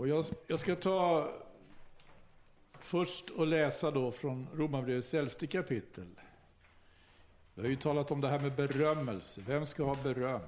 Och 0.00 0.08
jag, 0.08 0.24
jag 0.46 0.58
ska 0.58 0.76
ta 0.76 1.32
först 2.72 3.30
och 3.30 3.46
läsa 3.46 3.90
då 3.90 4.12
från 4.12 4.48
Romarbrevets 4.54 5.14
elfte 5.14 5.46
kapitel. 5.46 6.06
Vi 7.54 7.62
har 7.62 7.68
ju 7.68 7.76
talat 7.76 8.10
om 8.10 8.20
det 8.20 8.28
här 8.28 8.38
med 8.38 8.54
berömmelse. 8.54 9.40
Vem 9.46 9.66
ska 9.66 9.84
ha 9.84 9.94
beröm? 10.02 10.40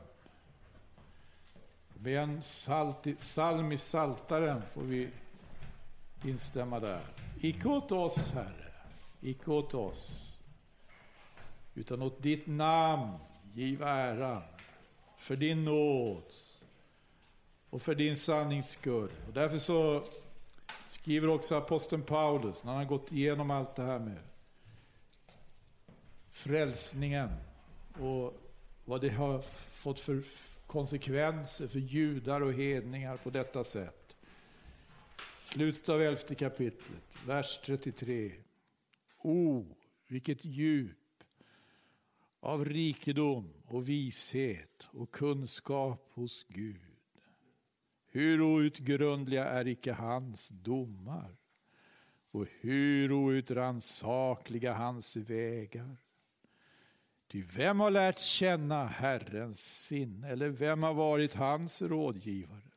Med 1.94 2.22
en 2.22 2.42
salt, 2.42 3.18
psalm 3.18 3.72
i 3.72 3.78
Saltaren 3.78 4.62
får 4.74 4.82
vi 4.82 5.08
instämma 6.24 6.80
där. 6.80 7.06
Icke 7.40 7.68
åt 7.68 7.92
oss, 7.92 8.32
Herre, 8.32 8.72
icke 9.20 9.50
åt 9.50 9.74
oss, 9.74 10.36
utan 11.74 12.02
åt 12.02 12.22
ditt 12.22 12.46
namn 12.46 13.18
giv 13.54 13.82
äran, 13.82 14.42
för 15.16 15.36
din 15.36 15.64
nåd 15.64 16.32
och 17.72 17.82
för 17.82 17.94
din 17.94 18.16
sannings 18.16 18.70
skull. 18.70 19.10
Och 19.26 19.32
därför 19.32 19.58
så 19.58 20.04
skriver 20.88 21.28
också 21.28 21.54
aposteln 21.54 22.02
Paulus, 22.02 22.64
när 22.64 22.72
han 22.72 22.80
har 22.82 22.88
gått 22.88 23.12
igenom 23.12 23.50
allt 23.50 23.74
det 23.74 23.82
här 23.82 23.98
med 23.98 24.18
frälsningen 26.30 27.28
och 28.00 28.34
vad 28.84 29.00
det 29.00 29.08
har 29.08 29.40
fått 29.72 30.00
för 30.00 30.22
konsekvenser 30.66 31.68
för 31.68 31.78
judar 31.78 32.40
och 32.40 32.52
hedningar 32.52 33.16
på 33.16 33.30
detta 33.30 33.64
sätt. 33.64 34.16
Slutet 35.42 35.88
av 35.88 36.02
elfte 36.02 36.34
kapitlet, 36.34 37.02
vers 37.26 37.60
33. 37.64 38.32
O, 39.18 39.66
vilket 40.06 40.44
djup 40.44 41.24
av 42.40 42.64
rikedom 42.64 43.52
och 43.66 43.88
vishet 43.88 44.88
och 44.90 45.10
kunskap 45.10 46.10
hos 46.14 46.46
Gud. 46.48 46.91
Hur 48.14 48.40
outgrundliga 48.40 49.44
är 49.44 49.66
icke 49.66 49.92
hans 49.92 50.48
domar 50.48 51.36
och 52.30 52.46
hur 52.60 53.12
outrannsakliga 53.12 54.74
hans 54.74 55.16
vägar. 55.16 55.96
Ty 57.28 57.42
vem 57.42 57.80
har 57.80 57.90
lärt 57.90 58.18
känna 58.18 58.86
Herrens 58.86 59.84
sinne 59.86 60.28
eller 60.28 60.48
vem 60.48 60.82
har 60.82 60.94
varit 60.94 61.34
hans 61.34 61.82
rådgivare? 61.82 62.72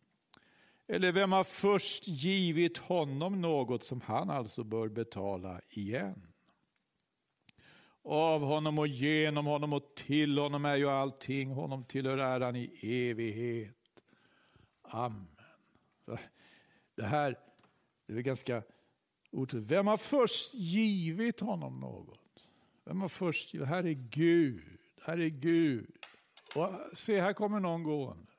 Eller 0.88 1.12
vem 1.12 1.32
har 1.32 1.44
först 1.44 2.08
givit 2.08 2.78
honom 2.78 3.42
något 3.42 3.84
som 3.84 4.02
han 4.02 4.30
alltså 4.30 4.64
bör 4.64 4.90
betala 4.90 5.62
igen? 5.70 6.28
Av 8.04 8.42
honom 8.42 8.80
och 8.80 8.88
genom 8.88 9.46
honom 9.46 9.74
och 9.74 9.96
till 9.96 10.38
honom 10.38 10.66
är 10.66 10.76
ju 10.76 10.90
allting. 10.90 11.50
Honom 11.50 11.84
tillhör 11.84 12.18
äran 12.18 12.56
i 12.56 12.72
evighet. 12.81 13.76
Amen. 14.81 15.34
Det 16.95 17.06
här 17.06 17.36
det 18.08 18.14
är 18.14 18.22
ganska 18.22 18.64
otroligt. 19.31 19.72
Vem 19.72 19.88
har 19.88 19.98
först 19.98 20.53
givit 20.53 21.39
honom 21.39 21.80
något? 21.80 22.47
Vem 22.84 23.02
har 23.02 23.09
först 23.09 23.53
givit? 23.53 23.67
Här 23.67 23.86
är 23.86 23.94
Gud. 23.94 24.80
Här 25.02 25.17
är 25.17 25.30
Gud. 25.30 25.95
Och 26.56 26.73
se, 26.94 27.22
här 27.22 27.34
kommer 27.34 27.59
någon 27.59 27.84
gående. 27.84 28.31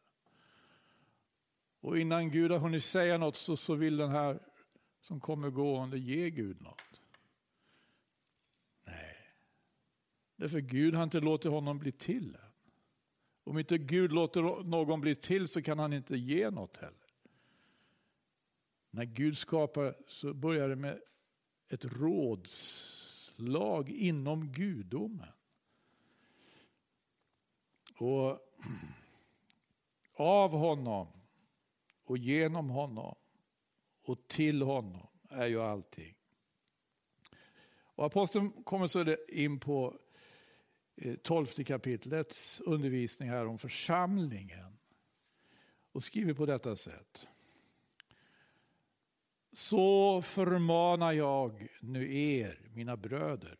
Och 1.81 1.99
innan 1.99 2.31
Gud 2.31 2.51
har 2.51 2.59
hunnit 2.59 2.85
säga 2.85 3.19
något 3.19 3.37
så, 3.37 3.57
så 3.57 3.75
vill 3.75 3.97
den 3.97 4.11
här 4.11 4.41
som 5.01 5.21
kommer 5.21 5.51
gående 5.51 5.99
ge 5.99 6.31
Gud 6.31 6.61
något. 6.61 7.01
Nej. 8.87 9.17
Därför 10.37 10.61
Gud 10.61 10.95
har 10.95 11.03
inte 11.03 11.21
låtit 11.21 11.51
honom 11.51 11.79
bli 11.79 11.93
till 11.93 12.35
än. 12.35 12.41
Om 13.45 13.59
inte 13.59 13.79
Gud 13.79 14.13
låter 14.13 14.65
någon 14.65 15.01
bli 15.01 15.15
till 15.15 15.49
så 15.49 15.63
kan 15.63 15.79
han 15.79 15.93
inte 15.93 16.17
ge 16.17 16.51
något 16.51 16.77
heller. 16.77 17.06
När 18.97 19.05
Gud 19.05 19.39
skapar 19.39 19.97
så 20.09 20.35
börjar 20.35 20.69
det 20.69 20.77
med 20.77 21.01
ett 21.69 21.85
rådslag 21.85 23.91
inom 23.91 24.53
gudomen. 24.53 25.33
Och 27.99 28.39
av 30.15 30.51
honom 30.51 31.09
och 32.05 32.19
genom 32.19 32.71
honom 32.71 33.15
och 34.03 34.29
till 34.29 34.63
honom 34.63 35.07
är 35.31 35.47
ju 35.47 35.63
allting. 35.63 36.15
Och 37.79 38.05
aposteln 38.05 38.65
kommer 38.65 38.89
så 38.89 39.17
in 39.29 39.61
på 39.61 39.99
eh, 40.97 41.17
tolfte 41.17 41.65
kapitlets 41.65 42.61
undervisning 42.61 43.29
här 43.29 43.47
om 43.47 43.59
församlingen 43.59 44.79
och 45.93 46.03
skriver 46.03 46.35
på 46.35 46.47
detta 46.47 46.77
sätt. 46.77 47.29
Så 49.57 50.23
förmanar 50.23 51.13
jag 51.13 51.69
nu 51.81 52.17
er, 52.17 52.61
mina 52.75 52.97
bröder, 52.97 53.59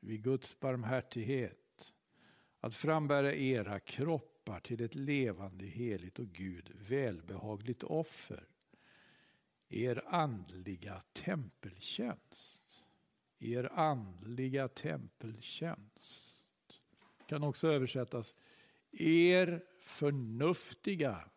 vid 0.00 0.22
Guds 0.22 0.60
barmhärtighet, 0.60 1.92
att 2.60 2.74
frambära 2.74 3.34
era 3.34 3.80
kroppar 3.80 4.60
till 4.60 4.80
ett 4.80 4.94
levande, 4.94 5.64
heligt 5.64 6.18
och 6.18 6.26
Gud 6.26 6.72
välbehagligt 6.74 7.82
offer. 7.82 8.48
Er 9.68 10.04
andliga 10.06 11.02
tempeltjänst. 11.12 12.84
Er 13.38 13.72
andliga 13.72 14.68
tempeltjänst. 14.68 16.80
Kan 17.26 17.44
också 17.44 17.68
översättas 17.68 18.34
er 18.92 19.64
förnuftiga 19.80 21.30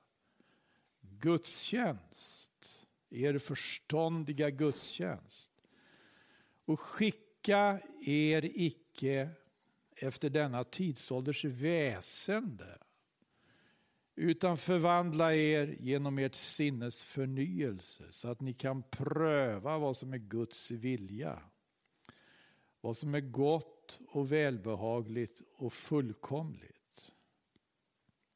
gudstjänst 1.01 2.48
er 3.09 3.37
förståndiga 3.37 4.49
gudstjänst. 4.49 5.51
Och 6.65 6.79
skicka 6.79 7.79
er 8.05 8.45
icke 8.53 9.29
efter 9.95 10.29
denna 10.29 10.63
tidsålders 10.63 11.45
väsende 11.45 12.77
utan 14.15 14.57
förvandla 14.57 15.33
er 15.33 15.77
genom 15.79 16.19
ert 16.19 16.35
sinnes 16.35 17.03
förnyelse 17.03 18.03
så 18.09 18.27
att 18.27 18.41
ni 18.41 18.53
kan 18.53 18.83
pröva 18.83 19.77
vad 19.77 19.97
som 19.97 20.13
är 20.13 20.17
Guds 20.17 20.71
vilja. 20.71 21.39
Vad 22.81 22.97
som 22.97 23.15
är 23.15 23.19
gott 23.19 23.99
och 24.07 24.31
välbehagligt 24.31 25.41
och 25.55 25.73
fullkomligt. 25.73 26.78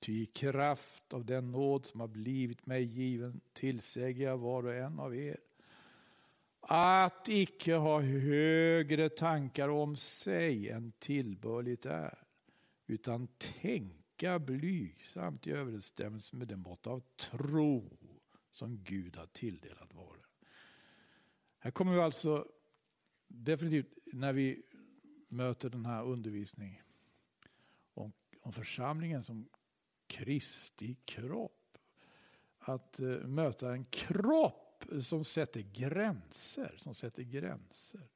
Ty 0.04 0.22
i 0.22 0.26
kraft 0.26 1.14
av 1.14 1.26
den 1.26 1.52
nåd 1.52 1.86
som 1.86 2.00
har 2.00 2.08
blivit 2.08 2.66
mig 2.66 2.84
given 2.84 3.42
tillsäger 3.54 4.26
jag 4.26 4.38
var 4.38 4.64
och 4.64 4.74
en 4.74 5.00
av 5.00 5.16
er 5.16 5.38
att 6.62 7.30
icke 7.30 7.76
ha 7.76 8.02
högre 8.02 9.10
tankar 9.10 9.70
om 9.70 9.96
sig 9.96 10.70
än 10.70 10.92
tillbörligt 11.00 11.86
är, 11.86 12.18
utan 12.88 13.28
tänka 13.28 14.40
blygsamt 14.40 15.48
i 15.48 15.52
överensstämmelse 15.52 16.36
med 16.36 16.48
den 16.48 16.60
mått 16.60 16.88
av 16.88 17.04
tro 17.16 17.98
som 18.52 18.84
Gud 18.84 19.16
har 19.16 19.28
tilldelat 19.28 19.94
var 19.94 20.18
Här 21.58 21.72
kommer 21.72 21.94
vi 21.94 22.00
alltså 22.00 22.48
definitivt 23.28 23.98
när 24.14 24.34
vi 24.34 24.64
möter 25.28 25.70
den 25.70 25.86
här 25.86 26.04
undervisningen 26.04 26.84
om, 27.94 28.14
om 28.42 28.54
församlingen 28.54 29.24
som 29.24 29.50
Kristi 30.08 30.96
kropp. 31.06 31.78
Att 32.60 33.00
eh, 33.00 33.08
möta 33.08 33.72
en 33.72 33.86
kropp 33.86 34.86
som 35.02 35.24
sätter 35.24 35.62
gränser. 35.62 36.76
Som 36.78 36.96
sätter 36.96 37.24
gränser. 37.24 38.08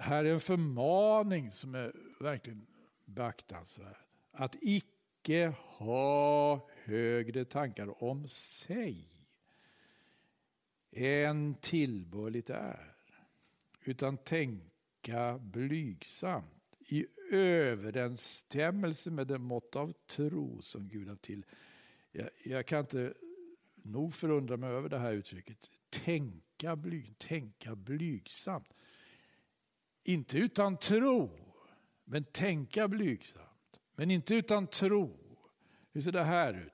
Här 0.00 0.24
är 0.24 0.34
en 0.34 0.40
förmaning 0.40 1.52
som 1.52 1.74
är 1.74 1.92
verkligen 2.20 2.66
beaktansvärd. 3.04 3.96
Att 4.30 4.56
icke 4.60 5.54
ha 5.58 6.68
högre 6.84 7.44
tankar 7.44 8.02
om 8.04 8.28
sig 8.28 9.16
än 10.92 11.54
tillbörligt 11.54 12.50
är. 12.50 12.96
Utan 13.84 14.16
tänka 14.16 15.38
blygsamt 15.38 16.78
i 16.78 17.06
överensstämmelse 17.30 19.10
med 19.10 19.26
den 19.26 19.42
mått 19.42 19.76
av 19.76 19.94
tro 20.06 20.62
som 20.62 20.88
Gud 20.88 21.08
har 21.08 21.16
till. 21.16 21.44
Jag, 22.12 22.30
jag, 22.44 22.66
kan 22.66 22.80
inte 22.80 23.14
nog 23.74 24.14
förundra 24.14 24.56
mig 24.56 24.70
över 24.70 24.88
det 24.88 24.98
här 24.98 25.12
uttrycket. 25.12 25.70
Tänka, 25.90 26.76
bly, 26.76 27.14
tänka 27.18 27.76
blygsamt. 27.76 28.74
Inte 30.04 30.38
utan 30.38 30.76
tro, 30.76 31.30
men 32.04 32.24
tänka 32.24 32.88
blygsamt. 32.88 33.80
Men 33.94 34.10
inte 34.10 34.34
utan 34.34 34.66
tro. 34.66 35.18
Hur 35.92 36.00
ser 36.00 36.12
det 36.12 36.24
här 36.24 36.66
ut? 36.66 36.72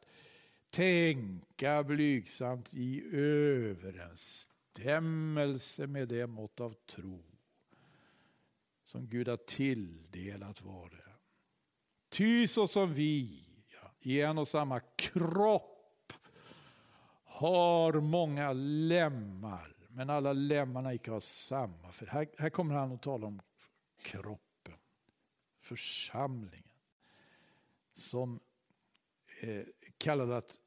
Tänka 0.71 1.85
blygsamt 1.85 2.75
i 2.75 3.03
överensstämmelse 3.13 5.87
med 5.87 6.09
det 6.09 6.27
mått 6.27 6.61
av 6.61 6.73
tro 6.73 7.32
som 8.93 9.09
Gud 9.09 9.29
har 9.29 9.37
tilldelat 9.37 10.63
var 10.63 10.91
det. 10.91 11.13
Ty 12.09 12.47
så 12.47 12.67
som 12.67 12.93
vi 12.93 13.45
ja, 13.69 13.93
i 14.01 14.21
en 14.21 14.39
och 14.39 14.49
samma 14.49 14.81
kropp 14.81 16.13
har 17.25 17.93
många 17.93 18.53
lemmar, 18.53 19.77
men 19.89 20.11
alla 20.11 20.33
lemmarna 20.33 20.95
icke 20.95 21.11
har 21.11 21.21
samma. 21.21 21.93
För 21.93 22.07
här, 22.07 22.29
här 22.39 22.51
kommer 22.51 22.75
han 22.75 22.93
att 22.93 23.03
tala 23.03 23.27
om 23.27 23.43
kroppen, 24.03 24.79
församlingen, 25.61 26.75
som 27.95 28.41
eh, 29.41 29.65
kallad 29.99 30.33
att 30.33 30.59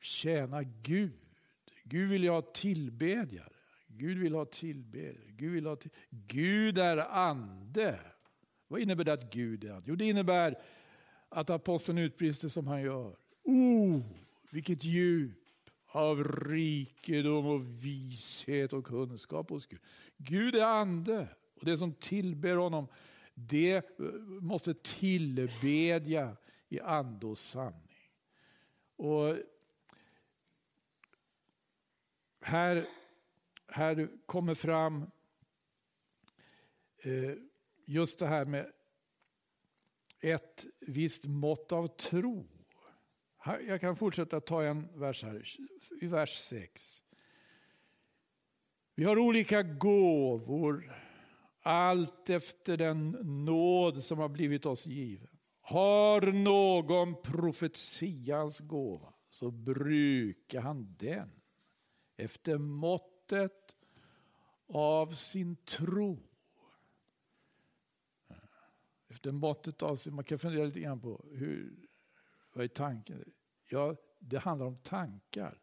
tjäna 0.00 0.62
Gud. 0.62 1.36
Gud 1.84 2.10
vill 2.10 2.28
ha 2.28 2.42
tillbedjare. 2.42 3.57
Gud 3.88 4.18
vill 4.18 4.34
ha 4.34 4.44
tillbedjare. 4.44 5.32
Gud, 5.36 5.52
vill 5.52 5.66
ha 5.66 5.76
till... 5.76 5.90
Gud 6.10 6.78
är 6.78 6.96
ande. 6.96 8.00
Vad 8.68 8.80
innebär 8.80 9.04
det 9.04 9.12
att 9.12 9.32
Gud 9.32 9.64
är 9.64 9.70
ande? 9.70 9.84
Jo, 9.86 9.96
det 9.96 10.04
innebär 10.04 10.58
att 11.28 11.50
aposteln 11.50 11.98
utbrister 11.98 12.48
som 12.48 12.66
han 12.66 12.82
gör. 12.82 13.16
Oh, 13.44 14.00
vilket 14.50 14.84
djup 14.84 15.38
av 15.86 16.24
rikedom 16.24 17.46
och 17.46 17.84
vishet 17.84 18.72
och 18.72 18.86
kunskap 18.86 19.50
hos 19.50 19.66
Gud. 19.66 19.80
Gud 20.16 20.54
är 20.54 20.64
ande 20.64 21.28
och 21.54 21.64
det 21.64 21.78
som 21.78 21.92
tillber 21.92 22.56
honom 22.56 22.88
det 23.34 23.76
eh, 23.76 24.04
måste 24.40 24.74
tillbedja 24.74 26.36
i 26.68 26.80
ande 26.80 27.26
och 27.26 27.38
sanning. 27.38 28.10
Och 28.96 29.36
här, 32.40 32.84
här 33.68 34.08
kommer 34.26 34.54
fram 34.54 35.02
eh, 37.02 37.34
just 37.86 38.18
det 38.18 38.26
här 38.26 38.44
med 38.44 38.72
ett 40.22 40.66
visst 40.80 41.26
mått 41.26 41.72
av 41.72 41.86
tro. 41.86 42.48
Jag 43.66 43.80
kan 43.80 43.96
fortsätta 43.96 44.40
ta 44.40 44.62
en 44.64 45.00
vers 45.00 45.22
här, 45.22 45.48
i 46.00 46.06
vers 46.06 46.38
6. 46.38 47.04
Vi 48.94 49.04
har 49.04 49.18
olika 49.18 49.62
gåvor, 49.62 50.96
allt 51.62 52.30
efter 52.30 52.76
den 52.76 53.10
nåd 53.44 54.04
som 54.04 54.18
har 54.18 54.28
blivit 54.28 54.66
oss 54.66 54.86
given. 54.86 55.38
Har 55.60 56.20
någon 56.32 57.22
profetians 57.22 58.58
gåva 58.58 59.14
så 59.30 59.50
brukar 59.50 60.60
han 60.60 60.96
den 60.98 61.30
efter 62.16 62.58
måttet 62.58 63.57
av 64.68 65.10
sin 65.10 65.56
tro. 65.56 66.18
Efter 69.08 69.32
måttet 69.32 69.82
av 69.82 69.96
sin, 69.96 70.14
man 70.14 70.24
kan 70.24 70.38
fundera 70.38 70.64
lite 70.64 70.80
grann 70.80 71.00
på 71.00 71.24
hur, 71.32 71.88
vad 72.52 72.64
är 72.64 72.68
tanken? 72.68 73.32
Ja, 73.68 73.96
det 74.18 74.38
handlar 74.38 74.66
om 74.66 74.76
tankar. 74.76 75.60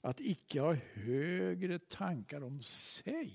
Att 0.00 0.20
icke 0.20 0.60
ha 0.60 0.74
högre 0.74 1.78
tankar 1.78 2.40
om 2.40 2.62
sig 2.62 3.32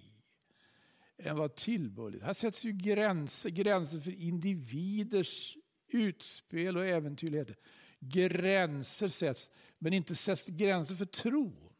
än 1.17 1.37
vad 1.37 1.55
tillbörligt. 1.55 2.23
Här 2.23 2.33
sätts 2.33 2.65
ju 2.65 2.71
gränser, 2.71 3.49
gränser 3.49 3.99
för 3.99 4.11
individers 4.11 5.57
utspel 5.87 6.77
och 6.77 6.85
äventyrligheter. 6.85 7.55
Gränser 7.99 9.07
sätts, 9.07 9.49
men 9.77 9.93
inte 9.93 10.15
sätts 10.15 10.45
gränser 10.45 10.95
för 10.95 11.05
tron. 11.05 11.70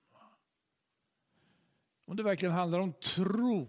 Om 2.11 2.17
det 2.17 2.23
verkligen 2.23 2.55
handlar 2.55 2.79
om 2.79 2.93
tro. 2.93 3.67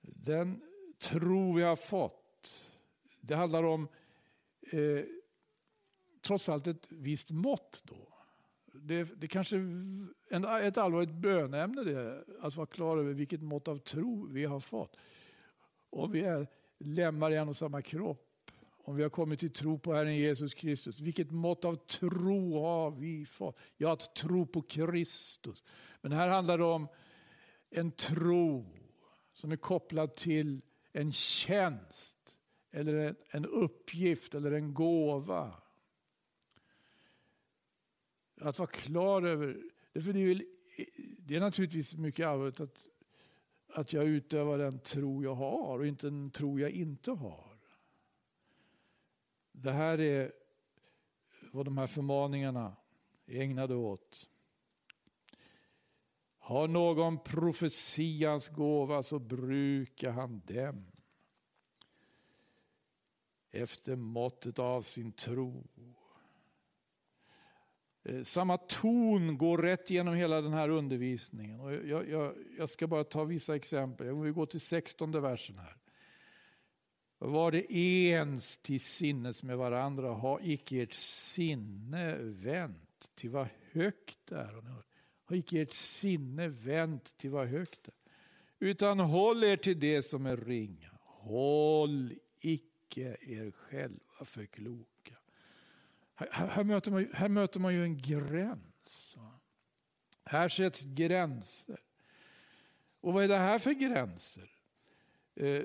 Den 0.00 0.62
tro 0.98 1.52
vi 1.56 1.62
har 1.62 1.76
fått. 1.76 2.70
Det 3.20 3.34
handlar 3.34 3.62
om 3.64 3.88
eh, 4.72 5.04
trots 6.22 6.48
allt 6.48 6.66
ett 6.66 6.86
visst 6.88 7.30
mått 7.30 7.82
då. 7.84 8.08
Det, 8.72 9.20
det 9.20 9.28
kanske 9.28 9.56
en, 10.28 10.44
ett 10.44 10.78
allvarligt 10.78 11.14
bönämne 11.14 11.84
det, 11.84 12.24
att 12.40 12.56
vara 12.56 12.66
klar 12.66 12.98
över 12.98 13.12
vilket 13.12 13.42
mått 13.42 13.68
av 13.68 13.78
tro 13.78 14.26
vi 14.26 14.44
har 14.44 14.60
fått. 14.60 14.96
Om 15.90 16.12
vi 16.12 16.24
är 16.24 16.46
lemmar 16.78 17.30
i 17.30 17.36
en 17.36 17.48
och 17.48 17.56
samma 17.56 17.82
kropp 17.82 18.26
om 18.86 18.96
vi 18.96 19.02
har 19.02 19.10
kommit 19.10 19.40
till 19.40 19.52
tro 19.52 19.78
på 19.78 19.94
Herren 19.94 20.16
Jesus 20.16 20.54
Kristus. 20.54 21.00
Vilket 21.00 21.30
mått 21.30 21.64
av 21.64 21.74
tro 21.74 22.60
har 22.60 22.90
vi 22.90 23.26
fått? 23.26 23.56
Ja, 23.76 23.92
att 23.92 24.14
tro 24.14 24.46
på 24.46 24.62
Kristus. 24.62 25.64
Men 26.06 26.12
här 26.12 26.28
handlar 26.28 26.58
det 26.58 26.64
om 26.64 26.88
en 27.70 27.90
tro 27.90 28.66
som 29.32 29.52
är 29.52 29.56
kopplad 29.56 30.14
till 30.14 30.62
en 30.92 31.12
tjänst 31.12 32.38
eller 32.70 33.16
en 33.28 33.46
uppgift 33.46 34.34
eller 34.34 34.52
en 34.52 34.74
gåva. 34.74 35.54
Att 38.40 38.58
vara 38.58 38.68
klar 38.68 39.22
över, 39.22 39.46
det, 39.92 40.12
det, 40.12 40.20
är, 40.20 40.42
det 41.18 41.36
är 41.36 41.40
naturligtvis 41.40 41.96
mycket 41.96 42.26
allvarligt 42.26 42.60
att, 42.60 42.84
att 43.68 43.92
jag 43.92 44.04
utövar 44.04 44.58
den 44.58 44.78
tro 44.78 45.22
jag 45.22 45.34
har 45.34 45.78
och 45.78 45.86
inte 45.86 46.06
den 46.06 46.30
tro 46.30 46.60
jag 46.60 46.70
inte 46.70 47.10
har. 47.10 47.58
Det 49.52 49.72
här 49.72 50.00
är 50.00 50.32
vad 51.52 51.64
de 51.64 51.78
här 51.78 51.86
förmaningarna 51.86 52.76
är 53.26 53.40
ägnade 53.40 53.74
åt. 53.74 54.28
Har 56.46 56.68
någon 56.68 57.18
profetians 57.18 58.48
gåva 58.48 59.02
så 59.02 59.18
brukar 59.18 60.10
han 60.10 60.42
den 60.46 60.86
efter 63.50 63.96
måttet 63.96 64.58
av 64.58 64.82
sin 64.82 65.12
tro. 65.12 65.66
Eh, 68.02 68.22
samma 68.22 68.58
ton 68.58 69.38
går 69.38 69.58
rätt 69.58 69.90
genom 69.90 70.14
hela 70.14 70.40
den 70.40 70.52
här 70.52 70.68
undervisningen. 70.68 71.60
Och 71.60 71.74
jag, 71.74 72.08
jag, 72.08 72.34
jag 72.58 72.68
ska 72.68 72.86
bara 72.86 73.04
ta 73.04 73.24
vissa 73.24 73.56
exempel. 73.56 74.14
Vi 74.14 74.30
går 74.30 74.46
till 74.46 74.60
16 74.60 75.10
versen 75.22 75.58
här. 75.58 75.76
Var 77.18 77.52
det 77.52 77.72
ens 77.72 78.58
till 78.58 78.80
sinnes 78.80 79.42
med 79.42 79.58
varandra, 79.58 80.10
ha 80.10 80.40
icke 80.42 80.82
ert 80.82 80.94
sinne 80.94 82.16
vänt 82.18 83.12
till 83.14 83.30
vad 83.30 83.48
högt 83.72 84.18
det 84.24 84.36
är. 84.36 84.85
Har 85.26 85.36
icke 85.36 85.60
ert 85.60 85.74
sinne 85.74 86.48
vänt 86.48 87.18
till 87.18 87.30
vad 87.30 87.46
högt 87.46 87.88
är. 87.88 87.94
Utan 88.58 89.00
håll 89.00 89.44
er 89.44 89.56
till 89.56 89.80
det 89.80 90.02
som 90.02 90.26
är 90.26 90.36
ringa. 90.36 90.90
Håll 91.02 92.14
icke 92.38 93.16
er 93.20 93.50
själva 93.50 94.24
för 94.24 94.46
kloka. 94.46 95.14
Här, 96.14 96.48
här, 96.48 96.64
möter, 96.64 96.90
man, 96.90 97.08
här 97.12 97.28
möter 97.28 97.60
man 97.60 97.74
ju 97.74 97.82
en 97.82 97.98
gräns. 97.98 99.16
Här 100.24 100.48
sätts 100.48 100.84
gränser. 100.84 101.80
Och 103.00 103.12
vad 103.12 103.24
är 103.24 103.28
det 103.28 103.36
här 103.36 103.58
för 103.58 103.72
gränser? 103.72 104.50
Eh, 105.34 105.62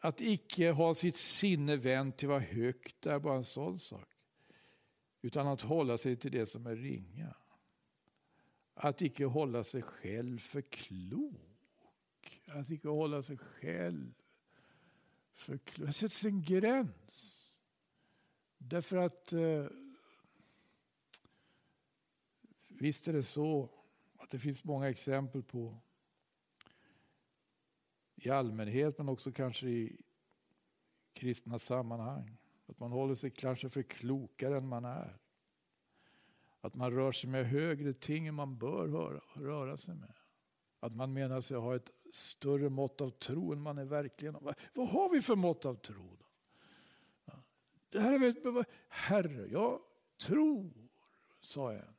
att 0.00 0.20
icke 0.20 0.70
ha 0.70 0.94
sitt 0.94 1.16
sinne 1.16 1.76
vänt 1.76 2.16
till 2.16 2.28
vad 2.28 2.42
högt 2.42 3.06
är 3.06 3.18
bara 3.18 3.36
en 3.36 3.44
sån 3.44 3.78
sak. 3.78 4.08
Utan 5.22 5.46
att 5.46 5.62
hålla 5.62 5.98
sig 5.98 6.16
till 6.16 6.32
det 6.32 6.46
som 6.46 6.66
är 6.66 6.76
ringa. 6.76 7.34
Att 8.74 9.02
icke 9.02 9.24
hålla 9.24 9.64
sig 9.64 9.82
själv 9.82 10.38
för 10.38 10.60
klok. 10.60 12.42
Att 12.46 12.70
icke 12.70 12.88
hålla 12.88 13.22
sig 13.22 13.38
själv 13.38 14.14
för 15.32 15.58
klok. 15.58 15.86
Det 15.86 15.92
sätts 15.92 16.24
en 16.24 16.42
gräns. 16.42 17.38
Därför 18.58 18.96
att 18.96 19.32
eh, 19.32 19.66
visst 22.68 23.08
är 23.08 23.12
det 23.12 23.22
så 23.22 23.68
att 24.18 24.30
det 24.30 24.38
finns 24.38 24.64
många 24.64 24.88
exempel 24.88 25.42
på 25.42 25.78
i 28.16 28.30
allmänhet 28.30 28.98
men 28.98 29.08
också 29.08 29.32
kanske 29.32 29.68
i 29.68 30.00
kristna 31.12 31.58
sammanhang. 31.58 32.36
Att 32.66 32.78
man 32.78 32.92
håller 32.92 33.14
sig 33.14 33.30
kanske 33.30 33.68
för 33.68 33.82
klokare 33.82 34.56
än 34.56 34.68
man 34.68 34.84
är. 34.84 35.18
Att 36.64 36.74
man 36.74 36.90
rör 36.90 37.12
sig 37.12 37.30
med 37.30 37.46
högre 37.46 37.92
ting 37.92 38.26
än 38.26 38.34
man 38.34 38.58
bör 38.58 38.88
höra, 38.88 39.20
röra 39.34 39.76
sig 39.76 39.94
med. 39.94 40.14
Att 40.80 40.96
man 40.96 41.12
menar 41.12 41.40
sig 41.40 41.56
ha 41.56 41.76
ett 41.76 41.90
större 42.12 42.68
mått 42.68 43.00
av 43.00 43.10
tro 43.10 43.52
än 43.52 43.60
man 43.60 43.78
är 43.78 43.84
verkligen 43.84 44.34
har. 44.34 44.54
Vad 44.74 44.88
har 44.88 45.10
vi 45.10 45.20
för 45.20 45.36
mått 45.36 45.64
av 45.64 45.74
tro? 45.74 46.16
Då? 46.16 46.26
Det 47.88 48.00
här 48.00 48.12
är 48.12 48.52
väl, 48.52 48.64
Herre, 48.88 49.48
jag 49.50 49.80
tror, 50.26 50.88
sa 51.40 51.72
en. 51.72 51.94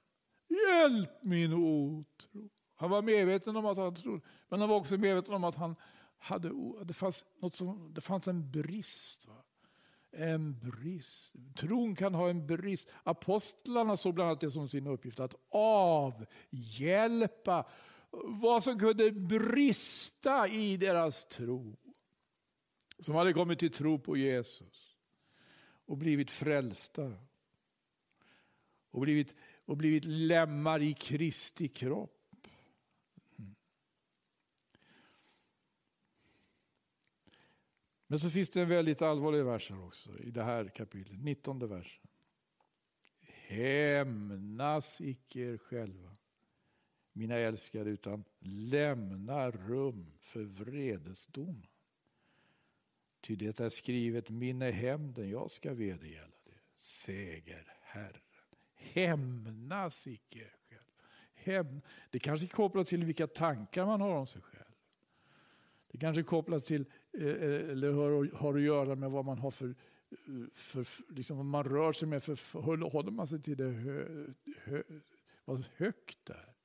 Hjälp 0.48 1.24
min 1.24 1.54
otro. 1.54 2.50
Han 2.76 2.90
var 2.90 3.02
medveten 3.02 3.56
om 3.56 3.66
att 3.66 3.78
han 3.78 3.96
trodde, 3.96 4.26
men 4.50 4.60
han 4.60 4.70
var 4.70 4.76
också 4.76 4.98
medveten 4.98 5.34
om 5.34 5.44
att 5.44 5.56
han 5.56 5.76
hade, 6.18 6.52
det, 6.84 6.94
fanns 6.94 7.26
något 7.42 7.56
som, 7.56 7.94
det 7.94 8.02
fanns 8.02 8.28
en 8.28 8.52
brist. 8.52 9.28
Va? 9.28 9.44
En 10.16 10.60
brist. 10.60 11.34
Tron 11.56 11.96
kan 11.96 12.14
ha 12.14 12.30
en 12.30 12.48
brist. 12.48 12.90
Apostlarna 13.04 13.98
såg 13.98 14.14
bland 14.14 14.30
annat 14.30 14.42
det 14.42 14.52
som 14.52 14.70
sin 14.70 14.88
uppgift 14.88 15.20
att 15.20 15.36
avhjälpa 16.50 17.66
vad 18.24 18.64
som 18.64 18.80
kunde 18.80 19.12
brista 19.12 20.48
i 20.48 20.78
deras 20.78 21.26
tro. 21.26 21.76
Som 23.00 23.16
hade 23.16 23.34
kommit 23.34 23.60
till 23.60 23.72
tro 23.72 24.00
på 24.00 24.18
Jesus 24.18 24.98
och 25.86 25.98
blivit 25.98 26.32
frälsta. 26.32 27.12
och 28.92 29.02
blivit, 29.02 29.36
och 29.66 29.78
blivit 29.78 30.06
lemmar 30.06 30.82
i 30.82 30.94
Kristi 30.94 31.68
kropp. 31.68 32.23
Men 38.14 38.20
så 38.20 38.30
finns 38.30 38.50
det 38.50 38.62
en 38.62 38.70
väldigt 38.70 39.02
allvarlig 39.02 39.46
vers 39.46 39.70
här 39.70 39.86
också 39.86 40.20
i 40.20 40.32
det 40.32 40.44
här 40.44 40.68
kapitlet, 40.68 41.20
19 41.20 41.60
versen. 41.60 42.08
Hämnas 43.48 45.02
icke 45.02 45.40
er 45.40 45.58
själva, 45.58 46.16
mina 47.14 47.36
älskade, 47.36 47.90
utan 47.90 48.24
lämna 48.40 49.52
rum 49.52 50.12
för 50.20 50.44
vredesdom. 50.44 51.66
Ty 53.22 53.36
det 53.36 53.60
är 53.60 53.70
skrivet, 53.70 54.30
min 54.30 54.62
är 54.62 54.72
hämnden, 54.72 55.30
jag 55.30 55.52
ska 55.52 55.74
vedergälla 55.74 56.36
det, 56.46 56.84
säger 56.84 57.74
Herren. 57.82 58.22
Hämnas 58.74 60.08
icke 60.08 60.40
er 60.40 60.56
själva. 60.70 61.04
Häm, 61.34 61.82
det 62.12 62.20
kanske 62.20 62.46
är 62.46 62.50
kopplat 62.50 62.88
till 62.88 63.04
vilka 63.04 63.28
tankar 63.28 63.86
man 63.86 64.02
har 64.02 64.16
om 64.16 64.28
sig 64.28 64.42
själv. 64.42 64.64
Det 65.88 65.98
kanske 65.98 66.22
är 66.22 66.24
kopplat 66.24 66.66
till, 66.66 66.86
Eh, 67.18 67.28
eh, 67.28 67.70
eller 67.70 67.92
har, 67.92 68.38
har 68.38 68.56
att 68.56 68.62
göra 68.62 68.96
med 68.96 69.12
vad 69.12 69.26
man 69.26 69.38
har 69.38 69.52
för, 69.52 69.70
eh, 70.12 70.48
för 70.54 71.14
liksom 71.14 71.38
vad 71.38 71.46
man 71.46 71.64
rör 71.64 71.94
sig 71.94 72.08
med. 72.08 72.24
För, 72.24 72.62
håller 72.92 73.12
man 73.12 73.28
sig 73.28 73.42
till 73.42 73.58
det 73.58 73.70
hö, 73.70 74.28
hö, 74.64 74.84
vad 75.46 75.66
högt 75.76 76.26
där? 76.26 76.56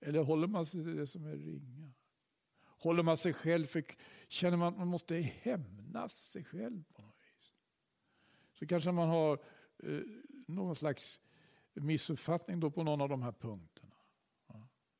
Eller 0.00 0.22
håller 0.22 0.46
man 0.46 0.66
sig 0.66 0.84
till 0.84 0.96
det 0.96 1.06
som 1.06 1.24
är 1.24 1.36
ringa? 1.36 1.92
Håller 2.62 3.02
man 3.02 3.16
sig 3.16 3.32
själv 3.32 3.66
för, 3.66 3.84
känner 4.28 4.56
man 4.56 4.68
att 4.68 4.78
man 4.78 4.88
måste 4.88 5.16
hämnas 5.16 6.12
sig 6.12 6.44
själv 6.44 6.84
på 6.92 7.02
något 7.02 7.16
vis? 7.20 7.54
Så 8.52 8.66
kanske 8.66 8.92
man 8.92 9.08
har 9.08 9.38
eh, 9.78 10.00
någon 10.46 10.76
slags 10.76 11.20
missuppfattning 11.74 12.60
då 12.60 12.70
på 12.70 12.82
någon 12.82 13.00
av 13.00 13.08
de 13.08 13.22
här 13.22 13.32
punkterna. 13.32 13.94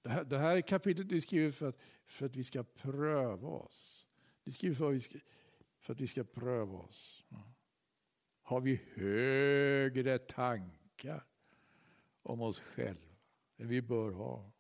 Det 0.03 0.11
här, 0.11 0.25
det 0.25 0.39
här 0.39 0.61
kapitlet 0.61 1.13
är 1.13 1.21
skrivet 1.21 1.55
för 1.55 1.69
att, 1.69 1.79
för 2.07 2.27
att 2.27 2.37
vi 2.37 2.45
ska 2.45 2.63
pröva 2.63 3.49
oss. 3.49 4.04
Det 4.45 4.53
skrivs 4.53 4.79
för 4.79 4.89
att 4.89 4.95
vi 4.95 5.01
ska, 5.01 5.19
för 5.81 5.93
att 5.93 6.01
vi 6.01 6.07
ska 6.07 6.25
pröva 6.25 6.79
oss. 6.79 7.25
Har 8.43 8.61
vi 8.61 8.81
högre 8.95 10.19
tankar 10.19 11.25
om 12.23 12.41
oss 12.41 12.61
själva 12.61 13.17
än 13.57 13.69
vi 13.69 13.83
bör 13.83 14.11
ha? 14.11 14.51